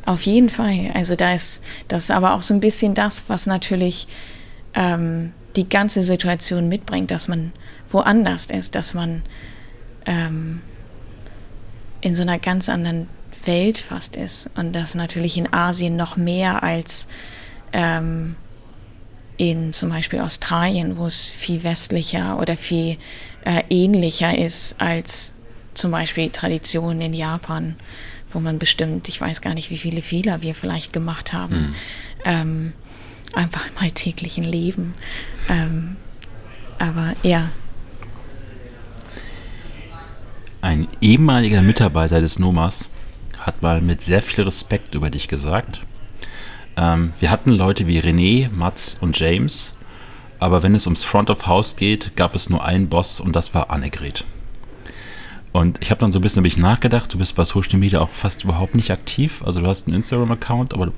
[0.04, 0.90] Auf jeden Fall.
[0.94, 4.08] Also da ist das ist aber auch so ein bisschen das, was natürlich
[4.74, 7.52] ähm, die ganze Situation mitbringt, dass man
[7.90, 9.22] woanders ist, dass man
[10.06, 10.60] ähm,
[12.00, 13.08] in so einer ganz anderen
[13.44, 17.08] Welt fast ist und das natürlich in Asien noch mehr als
[17.72, 18.36] ähm,
[19.36, 22.98] in zum Beispiel Australien, wo es viel westlicher oder viel
[23.44, 25.34] äh, ähnlicher ist als
[25.74, 27.76] zum Beispiel Traditionen in Japan,
[28.32, 31.74] wo man bestimmt, ich weiß gar nicht, wie viele Fehler wir vielleicht gemacht haben, mhm.
[32.24, 32.72] ähm,
[33.34, 34.94] einfach im alltäglichen Leben.
[35.48, 35.96] Ähm,
[36.78, 37.48] aber ja.
[40.60, 42.88] Ein ehemaliger Mitarbeiter des Nomas
[43.38, 45.80] hat mal mit sehr viel Respekt über dich gesagt.
[46.76, 49.74] Ähm, wir hatten Leute wie René, Mats und James,
[50.38, 53.54] aber wenn es ums Front of House geht, gab es nur einen Boss und das
[53.54, 54.24] war Annegret.
[55.58, 57.12] Und ich habe dann so ein bisschen dich nachgedacht.
[57.12, 59.42] Du bist bei Social Media auch fast überhaupt nicht aktiv.
[59.44, 60.92] Also du hast einen Instagram-Account, aber du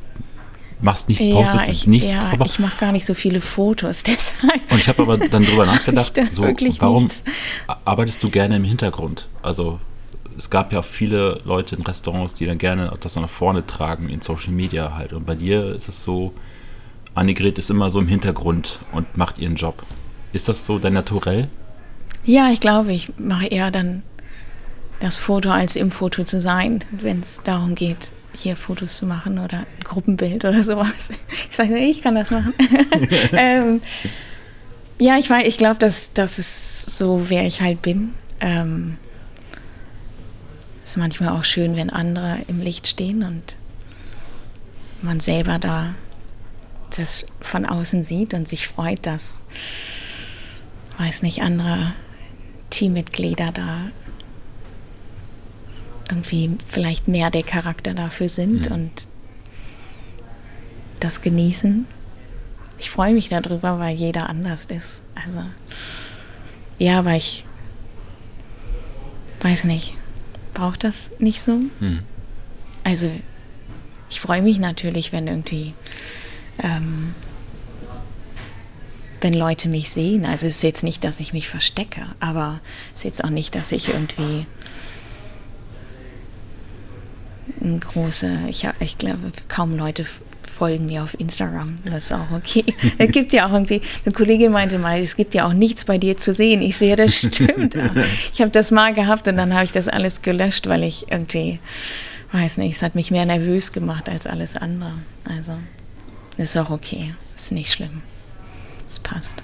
[0.83, 2.45] machst nichts, ja, postest ich, nichts ja, drüber.
[2.45, 4.61] Ich mache gar nicht so viele Fotos, deshalb.
[4.71, 7.25] Und ich habe aber dann drüber nachgedacht, so, warum nichts.
[7.87, 9.31] arbeitest du gerne im Hintergrund?
[9.41, 9.81] Also
[10.37, 14.21] es gab ja viele Leute in Restaurants, die dann gerne das nach vorne tragen in
[14.21, 15.15] Social Media halt.
[15.15, 16.35] Und bei dir ist es so,
[17.15, 19.83] Annegret ist immer so im Hintergrund und macht ihren Job.
[20.35, 21.49] Ist das so dein Naturell?
[22.25, 24.03] Ja, ich glaube, ich mache eher dann
[25.01, 29.39] das Foto als im Foto zu sein, wenn es darum geht, hier Fotos zu machen
[29.39, 31.11] oder ein Gruppenbild oder sowas.
[31.51, 32.55] Ich sage, ich kann das machen.
[33.33, 33.81] ähm,
[34.99, 38.15] ja, ich ich glaube, dass das ist so, wer ich halt bin.
[38.41, 38.99] Ähm,
[40.85, 43.57] ist manchmal auch schön, wenn andere im Licht stehen und
[45.03, 45.95] man selber da
[46.97, 49.43] das von außen sieht und sich freut, dass,
[50.99, 51.95] weiß nicht, andere
[52.71, 53.91] Teammitglieder da
[56.11, 58.75] irgendwie vielleicht mehr der Charakter dafür sind mhm.
[58.75, 59.09] und
[60.99, 61.87] das genießen.
[62.79, 65.03] Ich freue mich darüber, weil jeder anders ist.
[65.15, 65.45] Also,
[66.79, 67.45] ja, aber ich
[69.41, 69.95] weiß nicht,
[70.55, 71.61] braucht das nicht so?
[71.81, 72.01] Mhm.
[72.85, 73.11] Also,
[74.09, 75.75] ich freue mich natürlich, wenn irgendwie,
[76.63, 77.15] ähm,
[79.21, 80.25] wenn Leute mich sehen.
[80.25, 82.61] Also, es ist jetzt nicht, dass ich mich verstecke, aber
[82.95, 84.47] es ist jetzt auch nicht, dass ich irgendwie
[87.61, 90.05] ein große, ich, ich glaube, kaum Leute
[90.61, 91.79] folgen mir auf Instagram.
[91.87, 92.65] Das ist auch okay.
[92.99, 95.97] Es gibt ja auch irgendwie, eine Kollegin meinte mal, es gibt ja auch nichts bei
[95.97, 96.61] dir zu sehen.
[96.61, 97.77] Ich sehe, das stimmt.
[98.33, 101.61] ich habe das mal gehabt und dann habe ich das alles gelöscht, weil ich irgendwie,
[102.33, 104.93] weiß nicht, es hat mich mehr nervös gemacht als alles andere.
[105.25, 105.53] Also,
[106.37, 107.15] ist auch okay.
[107.37, 108.03] Ist nicht schlimm.
[108.87, 109.43] Es passt.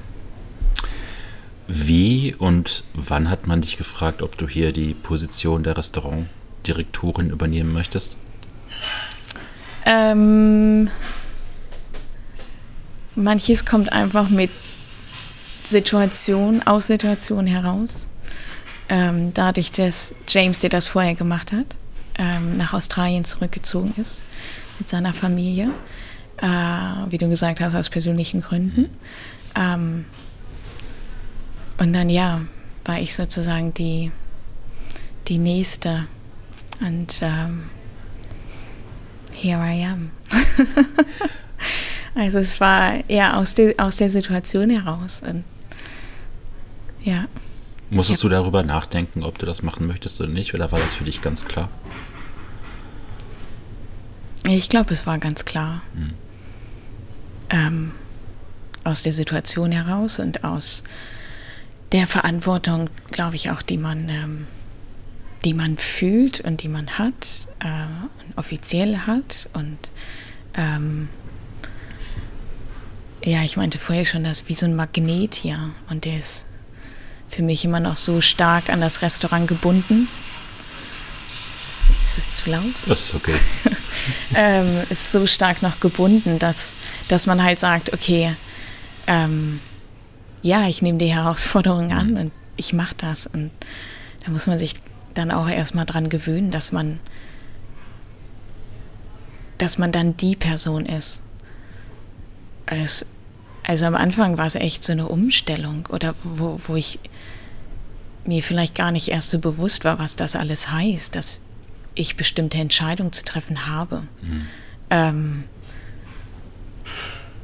[1.67, 6.27] Wie und wann hat man dich gefragt, ob du hier die Position der Restaurant
[6.67, 8.17] Direktorin übernehmen möchtest?
[9.85, 10.91] Ähm,
[13.15, 14.51] manches kommt einfach mit
[15.63, 18.09] Situation, aus Situation heraus.
[18.89, 21.77] Ähm, dadurch, dass James, der das vorher gemacht hat,
[22.19, 24.23] ähm, nach Australien zurückgezogen ist
[24.79, 25.71] mit seiner Familie,
[26.39, 26.47] äh,
[27.09, 28.91] wie du gesagt hast, aus persönlichen Gründen.
[29.55, 30.05] Ähm,
[31.79, 32.43] und dann ja,
[32.85, 34.13] war ich sozusagen die,
[35.29, 36.07] die nächste
[36.81, 37.71] und um,
[39.33, 40.11] here I am.
[42.15, 45.23] also es war eher aus, de, aus der Situation heraus.
[45.27, 45.45] Und,
[47.03, 47.27] ja.
[47.91, 51.05] Musstest du darüber nachdenken, ob du das machen möchtest oder nicht, oder war das für
[51.05, 51.69] dich ganz klar?
[54.49, 55.83] Ich glaube, es war ganz klar.
[55.95, 56.15] Hm.
[57.51, 57.93] Ähm,
[58.85, 60.85] aus der Situation heraus und aus
[61.93, 64.47] der Verantwortung, glaube ich auch, die man ähm,
[65.47, 69.49] die man fühlt und die man hat äh, und offiziell hat.
[69.53, 69.79] Und
[70.55, 71.09] ähm,
[73.25, 76.47] ja, ich meinte vorher schon, das ist wie so ein Magnet hier und der ist
[77.29, 80.09] für mich immer noch so stark an das Restaurant gebunden.
[82.03, 82.75] Ist es zu laut?
[82.87, 83.37] Das ist okay.
[84.35, 86.75] ähm, ist so stark noch gebunden, dass,
[87.07, 88.35] dass man halt sagt, okay,
[89.07, 89.61] ähm,
[90.43, 92.17] ja, ich nehme die Herausforderung an mhm.
[92.17, 93.29] und ich mache das.
[93.29, 93.53] Und
[94.25, 94.75] da muss man sich
[95.19, 97.01] dann auch erstmal dran gewöhnen, dass man,
[99.59, 101.23] dass man dann die Person ist.
[102.67, 103.07] Es,
[103.67, 106.99] also am Anfang war es echt so eine Umstellung oder wo, wo ich
[108.25, 111.41] mir vielleicht gar nicht erst so bewusst war, was das alles heißt, dass
[111.95, 114.03] ich bestimmte Entscheidungen zu treffen habe.
[114.23, 114.47] Mhm.
[114.91, 115.45] Ähm,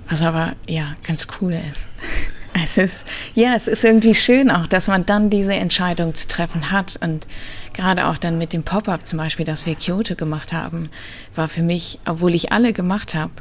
[0.09, 1.89] was aber ja ganz cool ist.
[2.55, 6.71] Es ist, ja, es ist irgendwie schön auch, dass man dann diese Entscheidung zu treffen
[6.71, 6.99] hat.
[7.03, 7.27] Und
[7.73, 10.91] gerade auch dann mit dem Pop-up zum Beispiel, das wir Kyoto gemacht haben,
[11.35, 13.33] war für mich, obwohl ich alle gemacht habe,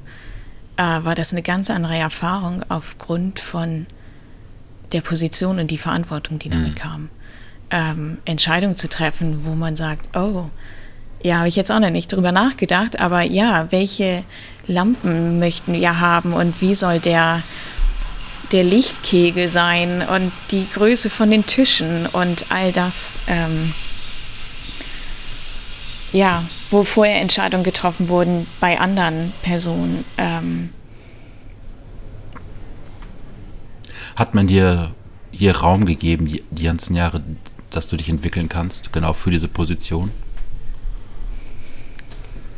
[0.78, 3.86] äh, war das eine ganz andere Erfahrung aufgrund von
[4.94, 6.76] der Position und die Verantwortung, die damit mhm.
[6.76, 7.10] kam.
[7.70, 10.50] Ähm, Entscheidungen zu treffen, wo man sagt, oh,
[11.24, 14.24] ja, habe ich jetzt auch noch nicht drüber nachgedacht, aber ja, welche
[14.68, 17.44] Lampen möchten wir haben und wie soll der
[18.52, 23.20] der Lichtkegel sein und die Größe von den Tischen und all das.
[23.28, 23.74] Ähm,
[26.12, 30.04] ja, wo vorher Entscheidungen getroffen wurden bei anderen Personen.
[30.18, 30.70] Ähm,
[34.16, 34.94] Hat man dir
[35.32, 37.24] hier Raum gegeben, die, die ganzen Jahre,
[37.70, 40.12] dass du dich entwickeln kannst, genau für diese Position?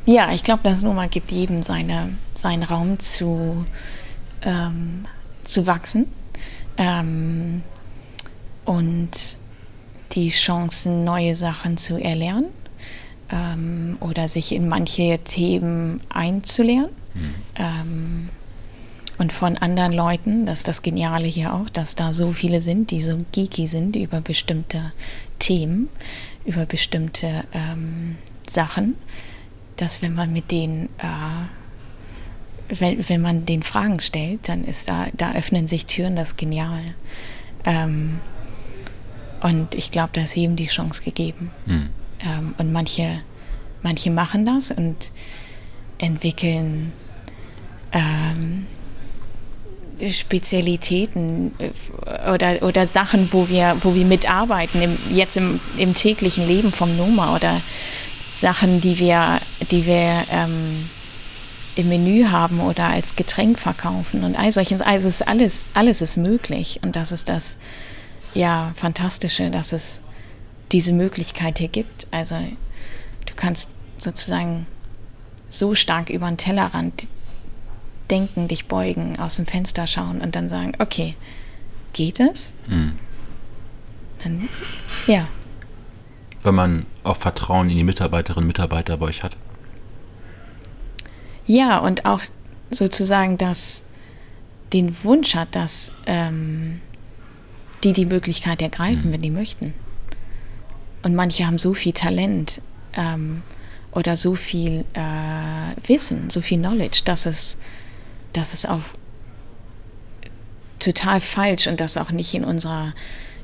[0.05, 3.65] Ja, ich glaube, das Nummer gibt jedem seine, seinen Raum zu,
[4.41, 5.05] ähm,
[5.43, 6.07] zu wachsen
[6.77, 7.61] ähm,
[8.65, 9.37] und
[10.13, 12.45] die Chancen, neue Sachen zu erlernen
[13.31, 16.91] ähm, oder sich in manche Themen einzulernen.
[17.13, 17.35] Mhm.
[17.55, 18.29] Ähm,
[19.17, 22.91] und von anderen Leuten, das ist das Geniale hier auch, dass da so viele sind,
[22.91, 24.91] die so geeky sind über bestimmte
[25.39, 25.89] Themen,
[26.45, 28.17] über bestimmte ähm,
[28.49, 28.95] Sachen,
[29.77, 31.45] dass wenn man mit denen, äh,
[32.79, 36.37] wenn, wenn man den Fragen stellt, dann ist da, da öffnen sich Türen, das ist
[36.37, 36.83] genial.
[37.65, 38.19] Ähm,
[39.41, 41.51] und ich glaube, da ist jedem die Chance gegeben.
[41.65, 41.89] Mhm.
[42.19, 43.21] Ähm, und manche,
[43.81, 45.11] manche machen das und
[45.97, 46.93] entwickeln
[47.91, 48.65] ähm,
[50.11, 56.47] Spezialitäten äh, oder, oder Sachen, wo wir, wo wir mitarbeiten, im, jetzt im, im täglichen
[56.47, 57.61] Leben vom Noma oder
[58.33, 59.39] Sachen, die wir,
[59.71, 60.89] die wir ähm,
[61.75, 64.81] im Menü haben oder als Getränk verkaufen und all solches.
[64.81, 67.57] Also ist alles, alles ist möglich und das ist das
[68.33, 70.01] ja Fantastische, dass es
[70.71, 72.07] diese Möglichkeit hier gibt.
[72.11, 74.67] Also du kannst sozusagen
[75.49, 77.07] so stark über den Tellerrand
[78.09, 81.15] denken, dich beugen, aus dem Fenster schauen und dann sagen, okay,
[81.93, 82.53] geht es?
[82.67, 82.93] Mhm.
[84.23, 84.49] Dann,
[85.07, 85.27] ja.
[86.41, 89.35] Wenn man auch Vertrauen in die Mitarbeiterinnen und Mitarbeiter bei euch hat?
[91.45, 92.21] Ja, und auch
[92.71, 93.85] sozusagen das,
[94.71, 96.81] den Wunsch hat, dass ähm,
[97.83, 99.13] die die Möglichkeit ergreifen, mhm.
[99.13, 99.73] wenn die möchten.
[101.03, 102.61] Und manche haben so viel Talent
[102.93, 103.43] ähm,
[103.91, 107.59] oder so viel äh, Wissen, so viel Knowledge, dass es
[108.31, 108.81] das ist auch
[110.79, 112.93] total falsch und das auch nicht in unserer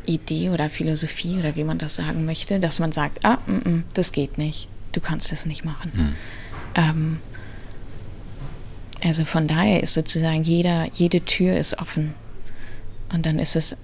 [0.06, 3.60] Idee oder Philosophie oder wie man das sagen möchte, dass man sagt, ah, m mm,
[3.60, 5.92] -m, mm, das geht nicht, du kannst das nicht machen.
[5.94, 6.16] Hm.
[6.76, 7.20] Ähm,
[9.04, 12.14] also von daher ist sozusagen jeder, jede Tür ist offen.
[13.14, 13.78] Und dann ist es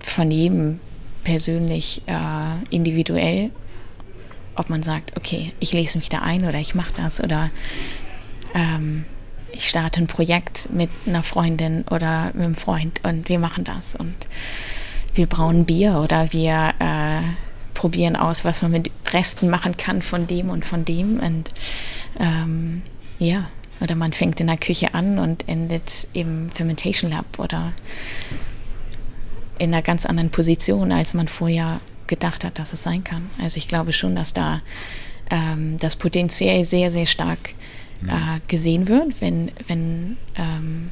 [0.00, 0.80] von jedem
[1.24, 3.50] persönlich äh, individuell,
[4.56, 7.50] ob man sagt, okay, ich lese mich da ein oder ich mache das oder
[8.54, 9.04] ähm,
[9.52, 13.94] ich starte ein Projekt mit einer Freundin oder mit einem Freund und wir machen das
[13.94, 14.14] und
[15.14, 17.22] wir brauen Bier oder wir äh,
[17.74, 21.52] probieren aus, was man mit Resten machen kann von dem und von dem und
[22.18, 22.82] ähm,
[23.20, 23.48] ja,
[23.80, 27.72] oder man fängt in der Küche an und endet im Fermentation Lab oder
[29.58, 33.30] in einer ganz anderen Position, als man vorher gedacht hat, dass es sein kann.
[33.40, 34.62] Also ich glaube schon, dass da
[35.30, 37.54] ähm, das Potenzial sehr, sehr stark
[38.06, 40.90] äh, gesehen wird, wenn, wenn, ähm,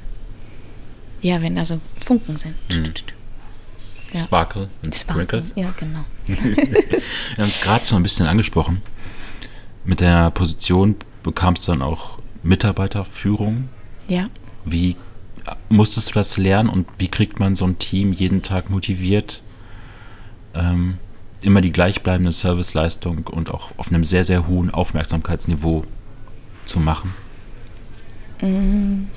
[1.23, 2.55] ja, wenn da so Funken sind.
[2.71, 2.93] Mhm.
[4.13, 4.21] Ja.
[4.21, 5.53] Sparkle und Sparkle, Sprinkles.
[5.57, 6.05] Ja, genau.
[6.27, 8.83] Wir haben es gerade schon ein bisschen angesprochen.
[9.85, 10.97] Mit der Position
[11.29, 13.69] bekamst du dann auch Mitarbeiterführung.
[14.09, 14.29] Ja.
[14.65, 14.97] Wie
[15.69, 19.43] musstest du das lernen und wie kriegt man so ein Team jeden Tag motiviert,
[20.55, 20.97] ähm,
[21.43, 25.85] immer die gleichbleibende Serviceleistung und auch auf einem sehr, sehr hohen Aufmerksamkeitsniveau
[26.65, 27.13] zu machen?
[28.41, 29.09] Mhm.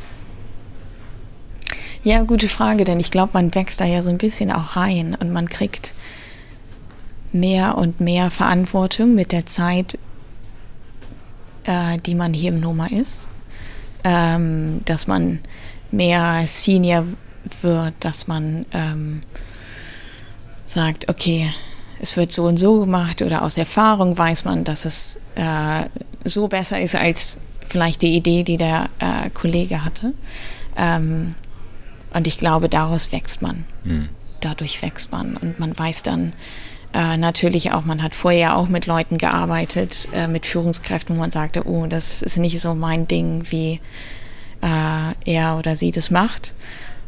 [2.03, 5.15] Ja, gute Frage, denn ich glaube, man wächst da ja so ein bisschen auch rein
[5.15, 5.93] und man kriegt
[7.31, 9.97] mehr und mehr Verantwortung mit der Zeit,
[11.65, 13.29] äh, die man hier im Noma ist.
[14.03, 15.39] Ähm, dass man
[15.91, 17.05] mehr Senior
[17.61, 19.21] wird, dass man ähm,
[20.65, 21.51] sagt, okay,
[21.99, 25.85] es wird so und so gemacht oder aus Erfahrung weiß man, dass es äh,
[26.23, 30.13] so besser ist als vielleicht die Idee, die der äh, Kollege hatte.
[30.75, 31.35] Ähm,
[32.13, 33.65] und ich glaube, daraus wächst man.
[33.83, 34.09] Mhm.
[34.41, 35.37] Dadurch wächst man.
[35.37, 36.33] Und man weiß dann
[36.93, 41.31] äh, natürlich auch, man hat vorher auch mit Leuten gearbeitet, äh, mit Führungskräften, wo man
[41.31, 43.79] sagte, oh, das ist nicht so mein Ding, wie
[44.61, 46.53] äh, er oder sie das macht.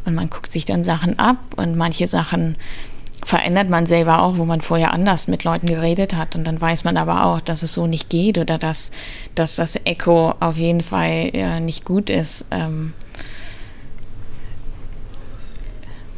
[0.05, 2.57] Und man guckt sich dann Sachen ab und manche Sachen
[3.25, 6.35] verändert man selber auch, wo man vorher anders mit Leuten geredet hat.
[6.35, 8.91] Und dann weiß man aber auch, dass es so nicht geht oder dass,
[9.35, 12.45] dass das Echo auf jeden Fall äh, nicht gut ist.
[12.51, 12.93] Ähm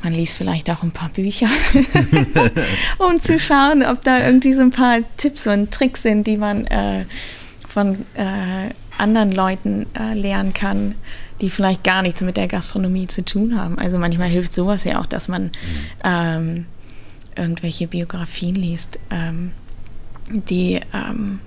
[0.06, 1.48] man liest vielleicht auch ein paar Bücher,
[3.00, 6.68] um zu schauen, ob da irgendwie so ein paar Tipps und Tricks sind, die man
[6.68, 7.06] äh,
[7.68, 10.94] von äh, anderen Leuten äh, lernen kann,
[11.42, 13.80] die vielleicht gar nichts mit der Gastronomie zu tun haben.
[13.80, 15.52] Also manchmal hilft sowas ja auch, dass man
[16.04, 16.68] ähm,
[17.36, 19.00] irgendwelche Biografien liest.
[19.10, 19.54] Ähm,
[20.30, 21.40] die, ähm,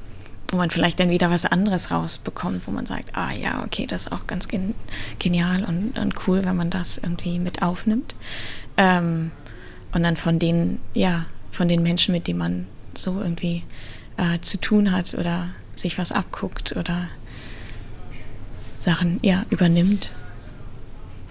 [0.49, 4.07] wo man vielleicht dann wieder was anderes rausbekommt, wo man sagt, ah ja, okay, das
[4.07, 4.75] ist auch ganz gen
[5.19, 8.17] genial und, und, cool, wenn man das irgendwie mit aufnimmt.
[8.77, 9.31] Ähm,
[9.93, 13.63] und dann von den, ja, von den Menschen, mit denen man so irgendwie
[14.17, 17.09] äh, zu tun hat oder sich was abguckt oder
[18.79, 20.13] Sachen ja übernimmt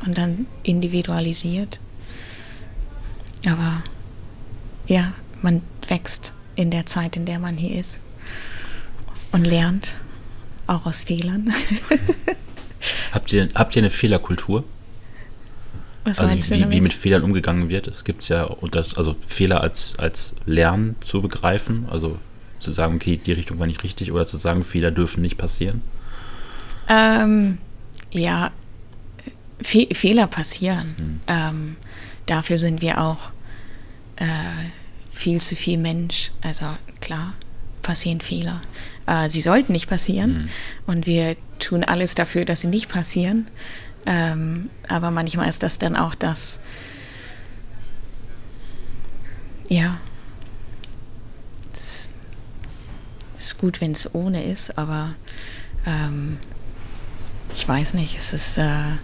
[0.06, 1.80] und dann individualisiert.
[3.48, 3.84] Aber
[4.86, 8.00] ja, man wächst in der Zeit, in der man hier ist
[9.32, 9.96] und lernt
[10.68, 11.54] auch aus Fehlern.
[13.12, 14.64] habt, ihr, habt ihr eine Fehlerkultur?
[16.04, 17.88] Was also wie, wie mit Fehlern umgegangen wird.
[17.88, 22.18] Es gibt ja also Fehler als, als Lernen zu begreifen, also
[22.60, 25.82] zu sagen, okay, die Richtung war nicht richtig oder zu sagen, Fehler dürfen nicht passieren.
[26.88, 27.58] Ähm,
[28.12, 28.52] ja,
[29.62, 30.96] Fe Fehler passieren.
[30.98, 31.20] Hm.
[31.28, 31.76] Ähm,
[32.26, 33.32] dafür sind wir auch
[34.16, 34.26] äh,
[35.12, 36.32] viel zu viel Mensch.
[36.42, 36.68] Also
[37.02, 37.34] klar,
[37.88, 38.62] passieren Fehler.
[39.06, 40.50] Äh, sie sollten nicht passieren hm.
[40.88, 43.48] und wir tun alles dafür, dass sie nicht passieren.
[44.06, 46.60] Ähm, aber manchmal ist das dann auch das,
[49.70, 49.98] ja,
[51.74, 52.14] es
[53.38, 55.16] ist gut, wenn es ohne ist, aber
[55.86, 56.38] ähm,
[57.56, 58.98] ich weiß nicht, es ist, äh,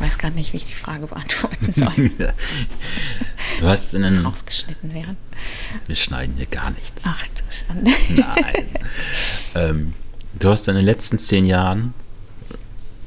[0.00, 1.92] ich weiß gerade nicht, wie ich die Frage beantworten soll.
[3.60, 5.18] du hast in einem, rausgeschnitten werden.
[5.86, 7.02] Wir schneiden hier gar nichts.
[7.04, 7.90] Ach du Schande.
[8.08, 8.66] Nein.
[9.54, 9.92] ähm,
[10.38, 11.92] du hast in den letzten zehn Jahren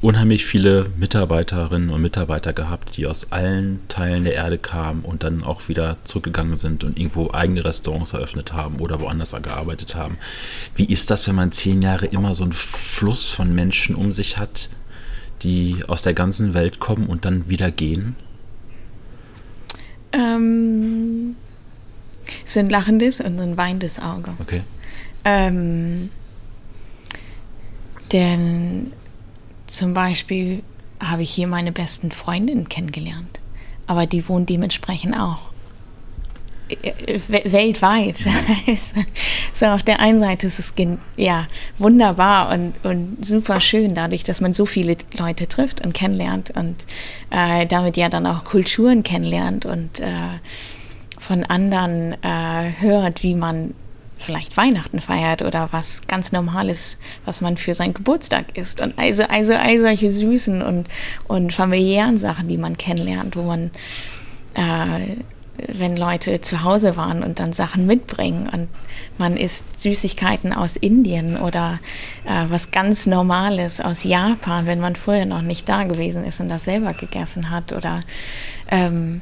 [0.02, 5.42] unheimlich viele Mitarbeiterinnen und Mitarbeiter gehabt, die aus allen Teilen der Erde kamen und dann
[5.42, 10.18] auch wieder zurückgegangen sind und irgendwo eigene Restaurants eröffnet haben oder woanders gearbeitet haben.
[10.76, 14.36] Wie ist das, wenn man zehn Jahre immer so einen Fluss von Menschen um sich
[14.36, 14.68] hat,
[15.44, 18.16] die aus der ganzen Welt kommen und dann wieder gehen?
[20.12, 21.36] Ähm,
[22.44, 24.34] so ein lachendes und ein weinendes Auge.
[24.40, 24.62] Okay.
[25.24, 26.10] Ähm,
[28.12, 28.92] denn
[29.66, 30.62] zum Beispiel
[31.00, 33.40] habe ich hier meine besten Freundinnen kennengelernt,
[33.86, 35.53] aber die wohnen dementsprechend auch
[37.28, 38.18] weltweit.
[39.52, 40.74] so auf der einen Seite ist es
[41.16, 41.46] ja
[41.78, 46.76] wunderbar und, und super schön dadurch, dass man so viele Leute trifft und kennenlernt und
[47.30, 50.06] äh, damit ja dann auch Kulturen kennenlernt und äh,
[51.18, 53.74] von anderen äh, hört, wie man
[54.18, 58.80] vielleicht Weihnachten feiert oder was ganz Normales, was man für seinen Geburtstag isst.
[58.80, 60.88] Und also, also all solche süßen und,
[61.28, 63.70] und familiären Sachen, die man kennenlernt, wo man,
[64.54, 65.16] äh,
[65.56, 68.68] wenn Leute zu Hause waren und dann Sachen mitbringen und
[69.18, 71.78] man isst Süßigkeiten aus Indien oder
[72.24, 76.48] äh, was ganz Normales aus Japan, wenn man vorher noch nicht da gewesen ist und
[76.48, 78.02] das selber gegessen hat oder
[78.68, 79.20] ähm,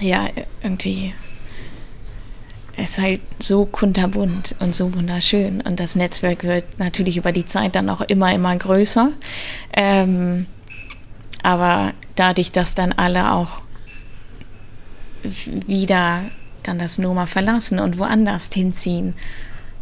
[0.00, 0.28] ja,
[0.62, 1.12] irgendwie
[2.76, 5.60] es ist halt so kunterbunt und so wunderschön.
[5.60, 9.12] Und das Netzwerk wird natürlich über die Zeit dann auch immer, immer größer.
[9.74, 10.46] Ähm,
[11.42, 13.62] aber dadurch, dass dann alle auch
[15.22, 16.24] wieder
[16.62, 19.14] dann das Noma verlassen und woanders hinziehen,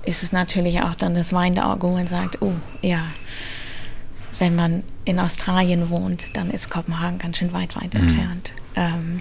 [0.05, 3.05] ist es natürlich auch dann das weinende Auge, wo man sagt, oh ja,
[4.39, 8.01] wenn man in Australien wohnt, dann ist Kopenhagen ganz schön weit, weit mhm.
[8.01, 8.55] entfernt.
[8.75, 9.21] Ähm,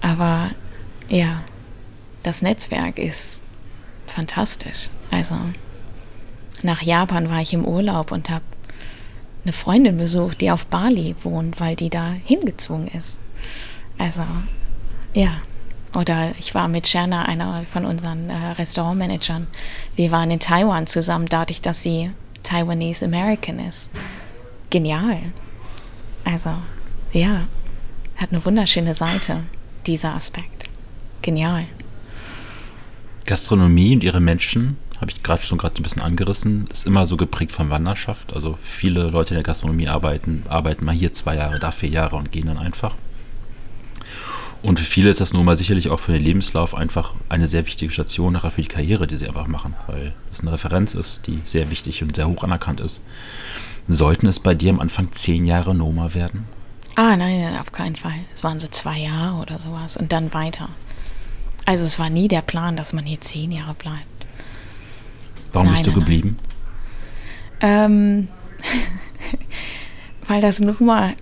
[0.00, 0.52] aber
[1.08, 1.42] ja,
[2.22, 3.42] das Netzwerk ist
[4.06, 4.90] fantastisch.
[5.10, 5.36] Also
[6.62, 8.44] nach Japan war ich im Urlaub und habe
[9.44, 13.20] eine Freundin besucht, die auf Bali wohnt, weil die da hingezwungen ist.
[13.98, 14.24] Also
[15.16, 15.40] ja.
[15.94, 19.46] Oder ich war mit Sherna, einer von unseren äh, Restaurantmanagern.
[19.94, 22.10] Wir waren in Taiwan zusammen, dadurch, dass sie
[22.42, 23.88] Taiwanese American ist.
[24.68, 25.18] Genial.
[26.24, 26.50] Also,
[27.12, 27.46] ja,
[28.16, 29.44] hat eine wunderschöne Seite,
[29.86, 30.68] dieser Aspekt.
[31.22, 31.64] Genial.
[33.24, 37.16] Gastronomie und ihre Menschen, habe ich gerade schon gerade ein bisschen angerissen, ist immer so
[37.16, 38.34] geprägt von Wanderschaft.
[38.34, 42.16] Also viele Leute in der Gastronomie arbeiten, arbeiten mal hier zwei Jahre, da vier Jahre
[42.16, 42.94] und gehen dann einfach.
[44.62, 47.66] Und für viele ist das nun mal sicherlich auch für den Lebenslauf einfach eine sehr
[47.66, 51.26] wichtige Station nachher für die Karriere, die sie einfach machen, weil es eine Referenz ist,
[51.26, 53.00] die sehr wichtig und sehr hoch anerkannt ist.
[53.88, 56.46] Sollten es bei dir am Anfang zehn Jahre Noma werden?
[56.96, 58.18] Ah, nein, nein, auf keinen Fall.
[58.34, 60.70] Es waren so zwei Jahre oder sowas und dann weiter.
[61.66, 64.26] Also es war nie der Plan, dass man hier zehn Jahre bleibt.
[65.52, 66.38] Warum nein, bist du nein, geblieben?
[67.60, 68.28] Ähm,
[70.26, 71.14] weil das nochmal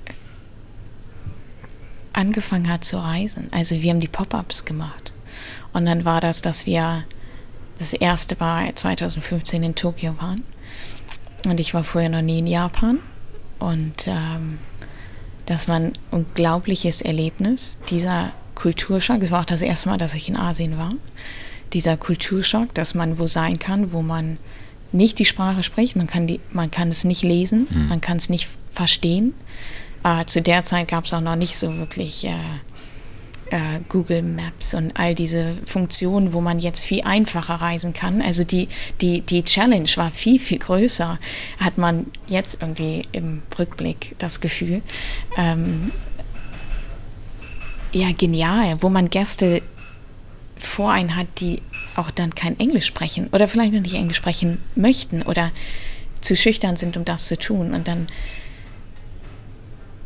[2.14, 3.48] angefangen hat zu reisen.
[3.50, 5.12] Also wir haben die Pop-ups gemacht.
[5.72, 7.04] Und dann war das, dass wir
[7.78, 10.42] das erste Mal 2015 in Tokio waren.
[11.44, 13.00] Und ich war vorher noch nie in Japan.
[13.58, 14.58] Und ähm,
[15.46, 17.76] das war ein unglaubliches Erlebnis.
[17.90, 19.22] Dieser Kulturschock.
[19.22, 20.92] Es war auch das erste Mal, dass ich in Asien war.
[21.72, 24.38] Dieser Kulturschock, dass man wo sein kann, wo man
[24.92, 27.88] nicht die Sprache spricht, man kann, die, man kann es nicht lesen, mhm.
[27.88, 29.34] man kann es nicht verstehen.
[30.04, 32.36] Äh, zu der Zeit gab es auch noch nicht so wirklich äh,
[33.50, 38.20] äh, Google Maps und all diese Funktionen, wo man jetzt viel einfacher reisen kann.
[38.22, 38.68] Also die,
[39.00, 41.18] die, die Challenge war viel, viel größer,
[41.58, 44.82] hat man jetzt irgendwie im Rückblick das Gefühl.
[45.36, 45.90] Ähm,
[47.92, 49.62] ja, genial, wo man Gäste
[50.58, 51.62] vor einen hat, die
[51.96, 55.52] auch dann kein Englisch sprechen oder vielleicht noch nicht Englisch sprechen möchten oder
[56.20, 57.72] zu schüchtern sind, um das zu tun.
[57.72, 58.08] Und dann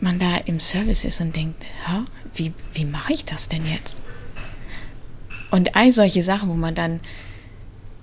[0.03, 4.05] man da im Service ist und denkt, ha, wie, wie mache ich das denn jetzt?
[5.51, 7.01] Und all solche Sachen, wo man dann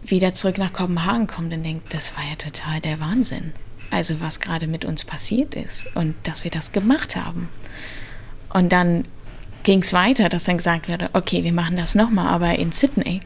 [0.04, 3.54] wieder zurück nach Kopenhagen kommt und denkt, das war ja total der Wahnsinn.
[3.91, 7.50] Also was gerade mit uns passiert ist und dass wir das gemacht haben.
[8.50, 9.06] Und dann
[9.64, 13.20] ging es weiter, dass dann gesagt wurde, okay, wir machen das nochmal, aber in Sydney.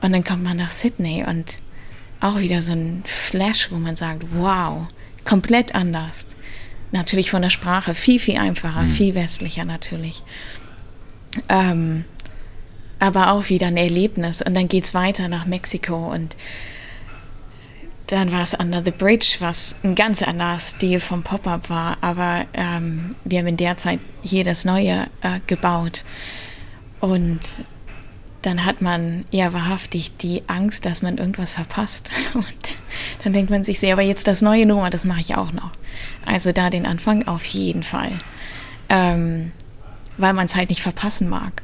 [0.00, 1.60] Und dann kommt man nach Sydney und
[2.20, 4.88] auch wieder so ein Flash, wo man sagt, wow,
[5.24, 6.28] komplett anders
[6.94, 8.88] natürlich von der Sprache viel, viel einfacher, mhm.
[8.88, 10.22] viel westlicher natürlich.
[11.48, 12.04] Ähm,
[12.98, 14.40] aber auch wieder ein Erlebnis.
[14.40, 16.36] Und dann geht es weiter nach Mexiko und
[18.06, 21.98] dann war es Under the Bridge, was ein ganz anderer Stil vom Pop-Up war.
[22.00, 26.04] Aber ähm, wir haben in der Zeit hier das Neue äh, gebaut.
[27.00, 27.40] Und
[28.44, 32.10] dann hat man ja wahrhaftig die Angst, dass man irgendwas verpasst.
[32.34, 32.44] Und
[33.22, 35.70] dann denkt man sich sehr, aber jetzt das neue Nummer, das mache ich auch noch.
[36.26, 38.12] Also da den Anfang auf jeden Fall.
[38.88, 39.52] Ähm,
[40.18, 41.62] weil man es halt nicht verpassen mag.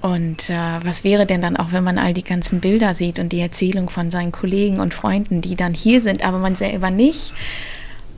[0.00, 3.30] Und äh, was wäre denn dann auch, wenn man all die ganzen Bilder sieht und
[3.30, 7.32] die Erzählung von seinen Kollegen und Freunden, die dann hier sind, aber man selber nicht?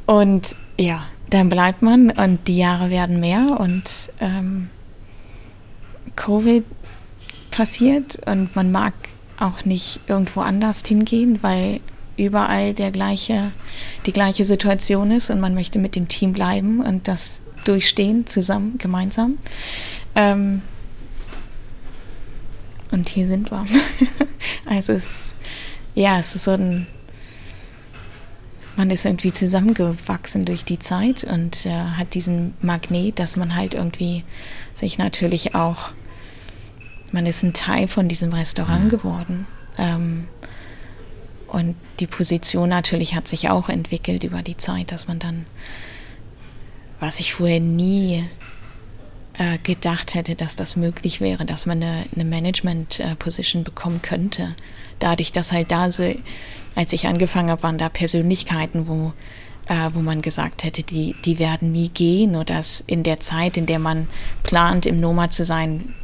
[0.05, 3.84] Und ja, dann bleibt man und die Jahre werden mehr und
[4.20, 4.68] ähm,
[6.16, 6.64] Covid
[7.57, 8.92] passiert und man mag
[9.38, 11.80] auch nicht irgendwo anders hingehen, weil
[12.18, 13.50] überall der gleiche,
[14.04, 18.76] die gleiche Situation ist und man möchte mit dem Team bleiben und das durchstehen, zusammen,
[18.76, 19.38] gemeinsam.
[20.14, 20.61] Ähm
[22.90, 23.66] und hier sind wir.
[24.66, 25.34] also es,
[25.94, 26.86] ja, es ist so ein,
[28.76, 33.72] man ist irgendwie zusammengewachsen durch die Zeit und äh, hat diesen Magnet, dass man halt
[33.72, 34.24] irgendwie
[34.74, 35.92] sich natürlich auch
[37.12, 38.88] man ist ein Teil von diesem Restaurant mhm.
[38.88, 39.46] geworden.
[39.78, 40.28] Ähm,
[41.48, 45.46] und die Position natürlich hat sich auch entwickelt über die Zeit, dass man dann,
[46.98, 48.24] was ich vorher nie
[49.38, 54.57] äh, gedacht hätte, dass das möglich wäre, dass man eine, eine Management-Position bekommen könnte.
[54.98, 56.14] Dadurch, dass halt da so,
[56.74, 59.12] als ich angefangen habe, waren da Persönlichkeiten, wo,
[59.68, 63.57] äh, wo man gesagt hätte, die, die werden nie gehen oder dass in der Zeit,
[63.57, 64.09] in der man
[64.42, 65.94] plant, im Noma zu sein,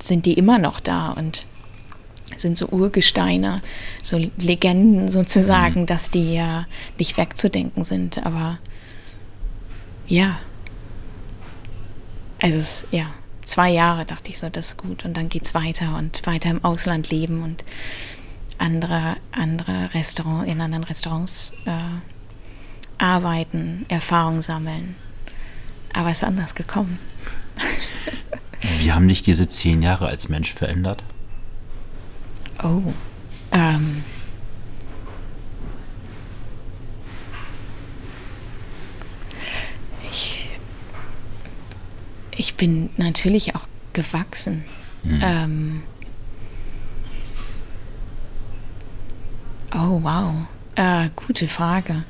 [0.00, 1.46] sind die immer noch da und
[2.36, 3.62] sind so Urgesteine,
[4.02, 5.86] so Legenden sozusagen, mhm.
[5.86, 6.66] dass die ja
[6.98, 8.24] nicht wegzudenken sind.
[8.24, 8.58] Aber
[10.06, 10.38] ja,
[12.40, 13.06] also es, ja,
[13.44, 15.04] zwei Jahre dachte ich so, das ist gut.
[15.04, 17.64] Und dann geht es weiter und weiter im Ausland leben und
[18.58, 24.96] andere, andere Restaurant, in anderen Restaurants äh, arbeiten, Erfahrung sammeln.
[25.92, 26.98] Aber es ist anders gekommen.
[28.78, 31.02] Wie haben dich diese zehn Jahre als Mensch verändert?
[32.62, 32.94] Oh.
[33.52, 34.02] Ähm.
[40.10, 40.50] Ich,
[42.36, 44.64] ich bin natürlich auch gewachsen.
[45.02, 45.20] Hm.
[45.22, 45.82] Ähm.
[49.74, 50.46] Oh, wow.
[50.76, 52.04] Äh, gute Frage.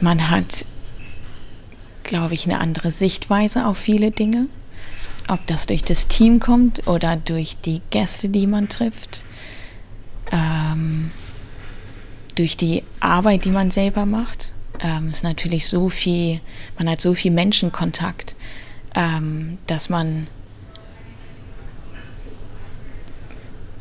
[0.00, 0.66] Man hat
[2.04, 4.46] glaube ich, eine andere Sichtweise auf viele Dinge.
[5.28, 9.24] Ob das durch das Team kommt oder durch die Gäste, die man trifft.
[10.32, 11.10] Ähm,
[12.34, 14.54] durch die Arbeit, die man selber macht.
[14.80, 16.40] Ähm, ist natürlich so viel,
[16.78, 18.34] man hat so viel Menschenkontakt,
[18.94, 20.26] ähm, dass man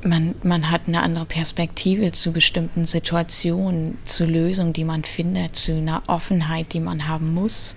[0.03, 5.73] man, man hat eine andere Perspektive zu bestimmten Situationen, zu Lösungen, die man findet, zu
[5.73, 7.75] einer Offenheit, die man haben muss,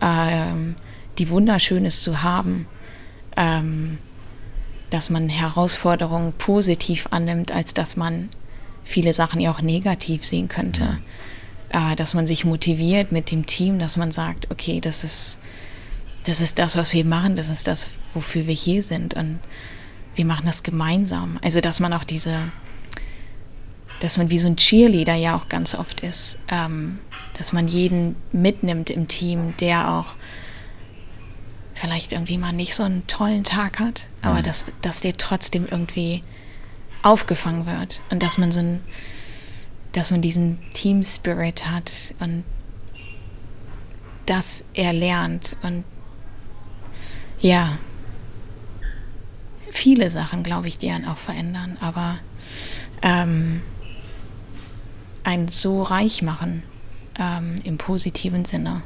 [0.00, 0.76] ähm,
[1.18, 2.66] die wunderschön ist zu haben,
[3.36, 3.98] ähm,
[4.90, 8.28] dass man Herausforderungen positiv annimmt, als dass man
[8.84, 10.84] viele Sachen ja auch negativ sehen könnte.
[10.84, 11.02] Mhm.
[11.72, 15.40] Äh, dass man sich motiviert mit dem Team, dass man sagt, okay, das ist,
[16.24, 19.14] das ist das, was wir machen, das ist das, wofür wir hier sind.
[19.14, 19.38] Und
[20.14, 21.38] wir machen das gemeinsam.
[21.42, 22.38] Also dass man auch diese,
[24.00, 26.98] dass man wie so ein Cheerleader ja auch ganz oft ist, ähm,
[27.38, 30.14] dass man jeden mitnimmt im Team, der auch
[31.74, 34.42] vielleicht irgendwie mal nicht so einen tollen Tag hat, aber Mhm.
[34.44, 36.22] dass, dass der trotzdem irgendwie
[37.02, 38.80] aufgefangen wird und dass man so ein,
[39.92, 42.44] dass man diesen Team Spirit hat und
[44.26, 45.84] das er lernt und
[47.40, 47.78] ja,
[49.72, 52.18] viele Sachen, glaube ich, die einen auch verändern, aber
[53.00, 53.62] ähm,
[55.24, 56.62] einen so reich machen
[57.18, 58.82] ähm, im positiven Sinne,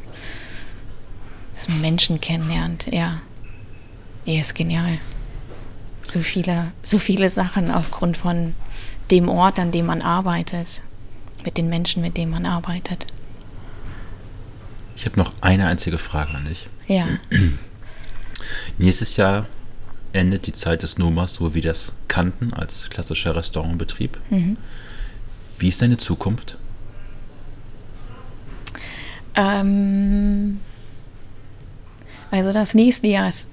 [1.55, 3.21] dass man Menschen kennenlernt, ja,
[4.25, 4.99] er ist genial.
[6.03, 8.55] So viele, so viele Sachen aufgrund von
[9.11, 10.83] dem Ort, an dem man arbeitet,
[11.45, 13.07] mit den Menschen, mit denen man arbeitet.
[14.97, 16.69] Ich habe noch eine einzige Frage an dich.
[16.87, 17.07] Ja,
[18.79, 19.47] Nächstes Jahr
[20.17, 24.19] endet die Zeit des Nomas, so wie wir das kannten, als klassischer Restaurantbetrieb.
[25.59, 26.59] Wie ist deine Zukunft?
[29.37, 30.61] ähm,
[32.31, 33.51] also das nächste Jahr ist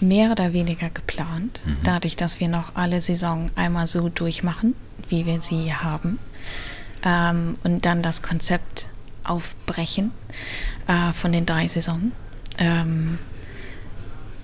[0.00, 4.74] mehr oder weniger geplant, dadurch, dass wir noch alle Saison einmal so durchmachen,
[5.08, 6.18] wie wir sie haben.
[7.02, 8.88] Ähm, und dann das Konzept
[9.24, 10.12] aufbrechen
[10.86, 12.12] äh, von den drei Saisonen.
[12.58, 13.18] Ähm,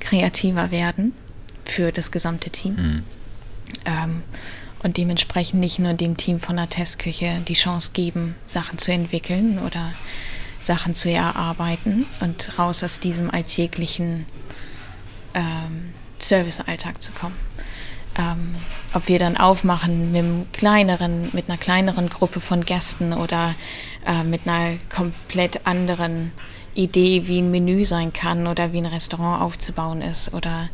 [0.00, 1.12] kreativer werden
[1.72, 2.74] für das gesamte Team.
[2.74, 3.02] Mhm.
[3.84, 4.20] Ähm,
[4.82, 9.58] und dementsprechend nicht nur dem Team von der Testküche die Chance geben, Sachen zu entwickeln
[9.60, 9.92] oder
[10.60, 14.26] Sachen zu erarbeiten und raus aus diesem alltäglichen
[15.34, 17.36] ähm, Servicealltag zu kommen.
[18.18, 18.56] Ähm,
[18.92, 23.54] ob wir dann aufmachen mit, einem kleineren, mit einer kleineren Gruppe von Gästen oder
[24.04, 26.32] äh, mit einer komplett anderen
[26.74, 30.68] Idee, wie ein Menü sein kann oder wie ein Restaurant aufzubauen ist oder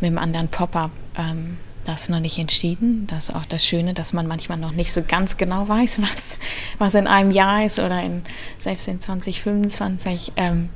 [0.00, 0.90] mit einem anderen Pop-up.
[1.16, 3.06] Ähm, das ist noch nicht entschieden.
[3.08, 6.38] Das ist auch das Schöne, dass man manchmal noch nicht so ganz genau weiß, was,
[6.78, 8.22] was in einem Jahr ist oder in,
[8.58, 10.32] selbst in 2025.
[10.36, 10.68] Ähm,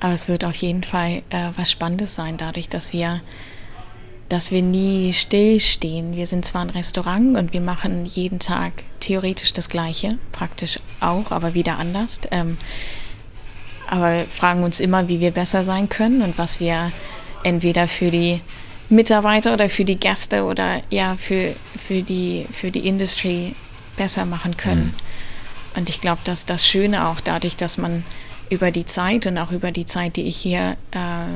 [0.00, 3.20] aber es wird auf jeden Fall äh, was Spannendes sein, dadurch, dass wir
[4.30, 6.14] dass wir nie stillstehen.
[6.14, 11.32] Wir sind zwar ein Restaurant und wir machen jeden Tag theoretisch das Gleiche, praktisch auch,
[11.32, 12.20] aber wieder anders.
[12.30, 12.56] Ähm,
[13.90, 16.92] aber fragen uns immer, wie wir besser sein können und was wir
[17.42, 18.40] entweder für die
[18.88, 23.54] Mitarbeiter oder für die Gäste oder ja für, für, die, für die Industry
[23.96, 24.94] besser machen können.
[25.76, 28.04] Und ich glaube, dass das Schöne auch dadurch, dass man
[28.48, 31.26] über die Zeit und auch über die Zeit, die ich hier äh,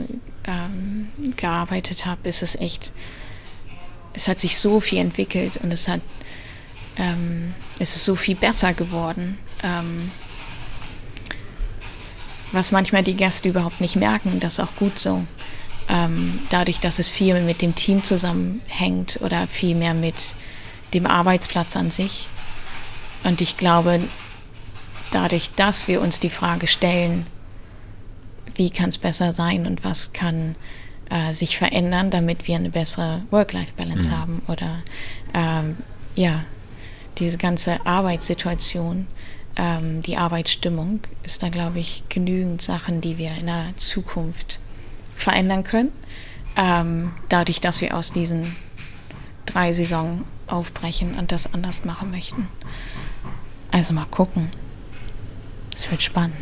[0.46, 2.92] ähm, gearbeitet habe, ist es echt,
[4.14, 6.00] es hat sich so viel entwickelt und es hat,
[6.96, 10.10] ähm, es ist so viel besser geworden, ähm,
[12.54, 15.24] was manchmal die Gäste überhaupt nicht merken und das ist auch gut so.
[15.88, 20.34] Ähm, dadurch, dass es viel mit dem Team zusammenhängt oder viel mehr mit
[20.94, 22.28] dem Arbeitsplatz an sich.
[23.22, 24.00] Und ich glaube,
[25.10, 27.26] dadurch, dass wir uns die Frage stellen,
[28.54, 30.54] wie kann es besser sein und was kann
[31.10, 34.16] äh, sich verändern, damit wir eine bessere Work-Life-Balance Mhm.
[34.16, 34.82] haben oder
[35.34, 35.76] ähm,
[36.14, 36.44] ja,
[37.18, 39.06] diese ganze Arbeitssituation,
[39.56, 44.60] ähm, die Arbeitsstimmung, ist da, glaube ich, genügend Sachen, die wir in der Zukunft
[45.16, 45.92] verändern können,
[46.56, 48.56] ähm, dadurch, dass wir aus diesen
[49.46, 52.48] drei Saisonen aufbrechen und das anders machen möchten.
[53.70, 54.50] Also mal gucken.
[55.74, 56.36] Es wird spannend.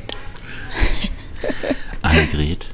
[2.02, 2.68] Annegret,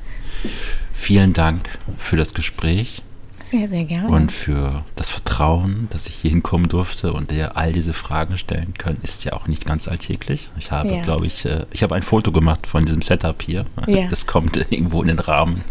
[0.92, 1.68] vielen Dank
[1.98, 3.02] für das Gespräch
[3.50, 4.08] Sehr, sehr gerne.
[4.08, 8.74] und für das Vertrauen, dass ich hier hinkommen durfte und dir all diese Fragen stellen
[8.76, 10.50] können, ist ja auch nicht ganz alltäglich.
[10.58, 11.00] Ich habe, Ja.
[11.02, 13.64] glaube ich, äh, ich habe ein Foto gemacht von diesem Setup hier.
[13.86, 14.08] Ja.
[14.08, 15.62] Das kommt irgendwo in den Rahmen.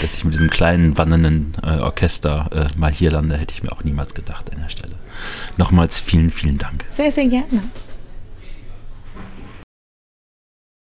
[0.00, 3.72] Dass ich mit diesem kleinen wandernden äh, Orchester äh, mal hier lande, hätte ich mir
[3.72, 4.94] auch niemals gedacht an der Stelle.
[5.58, 6.84] Nochmals vielen, vielen Dank.
[6.90, 7.62] sehr, sehr gerne.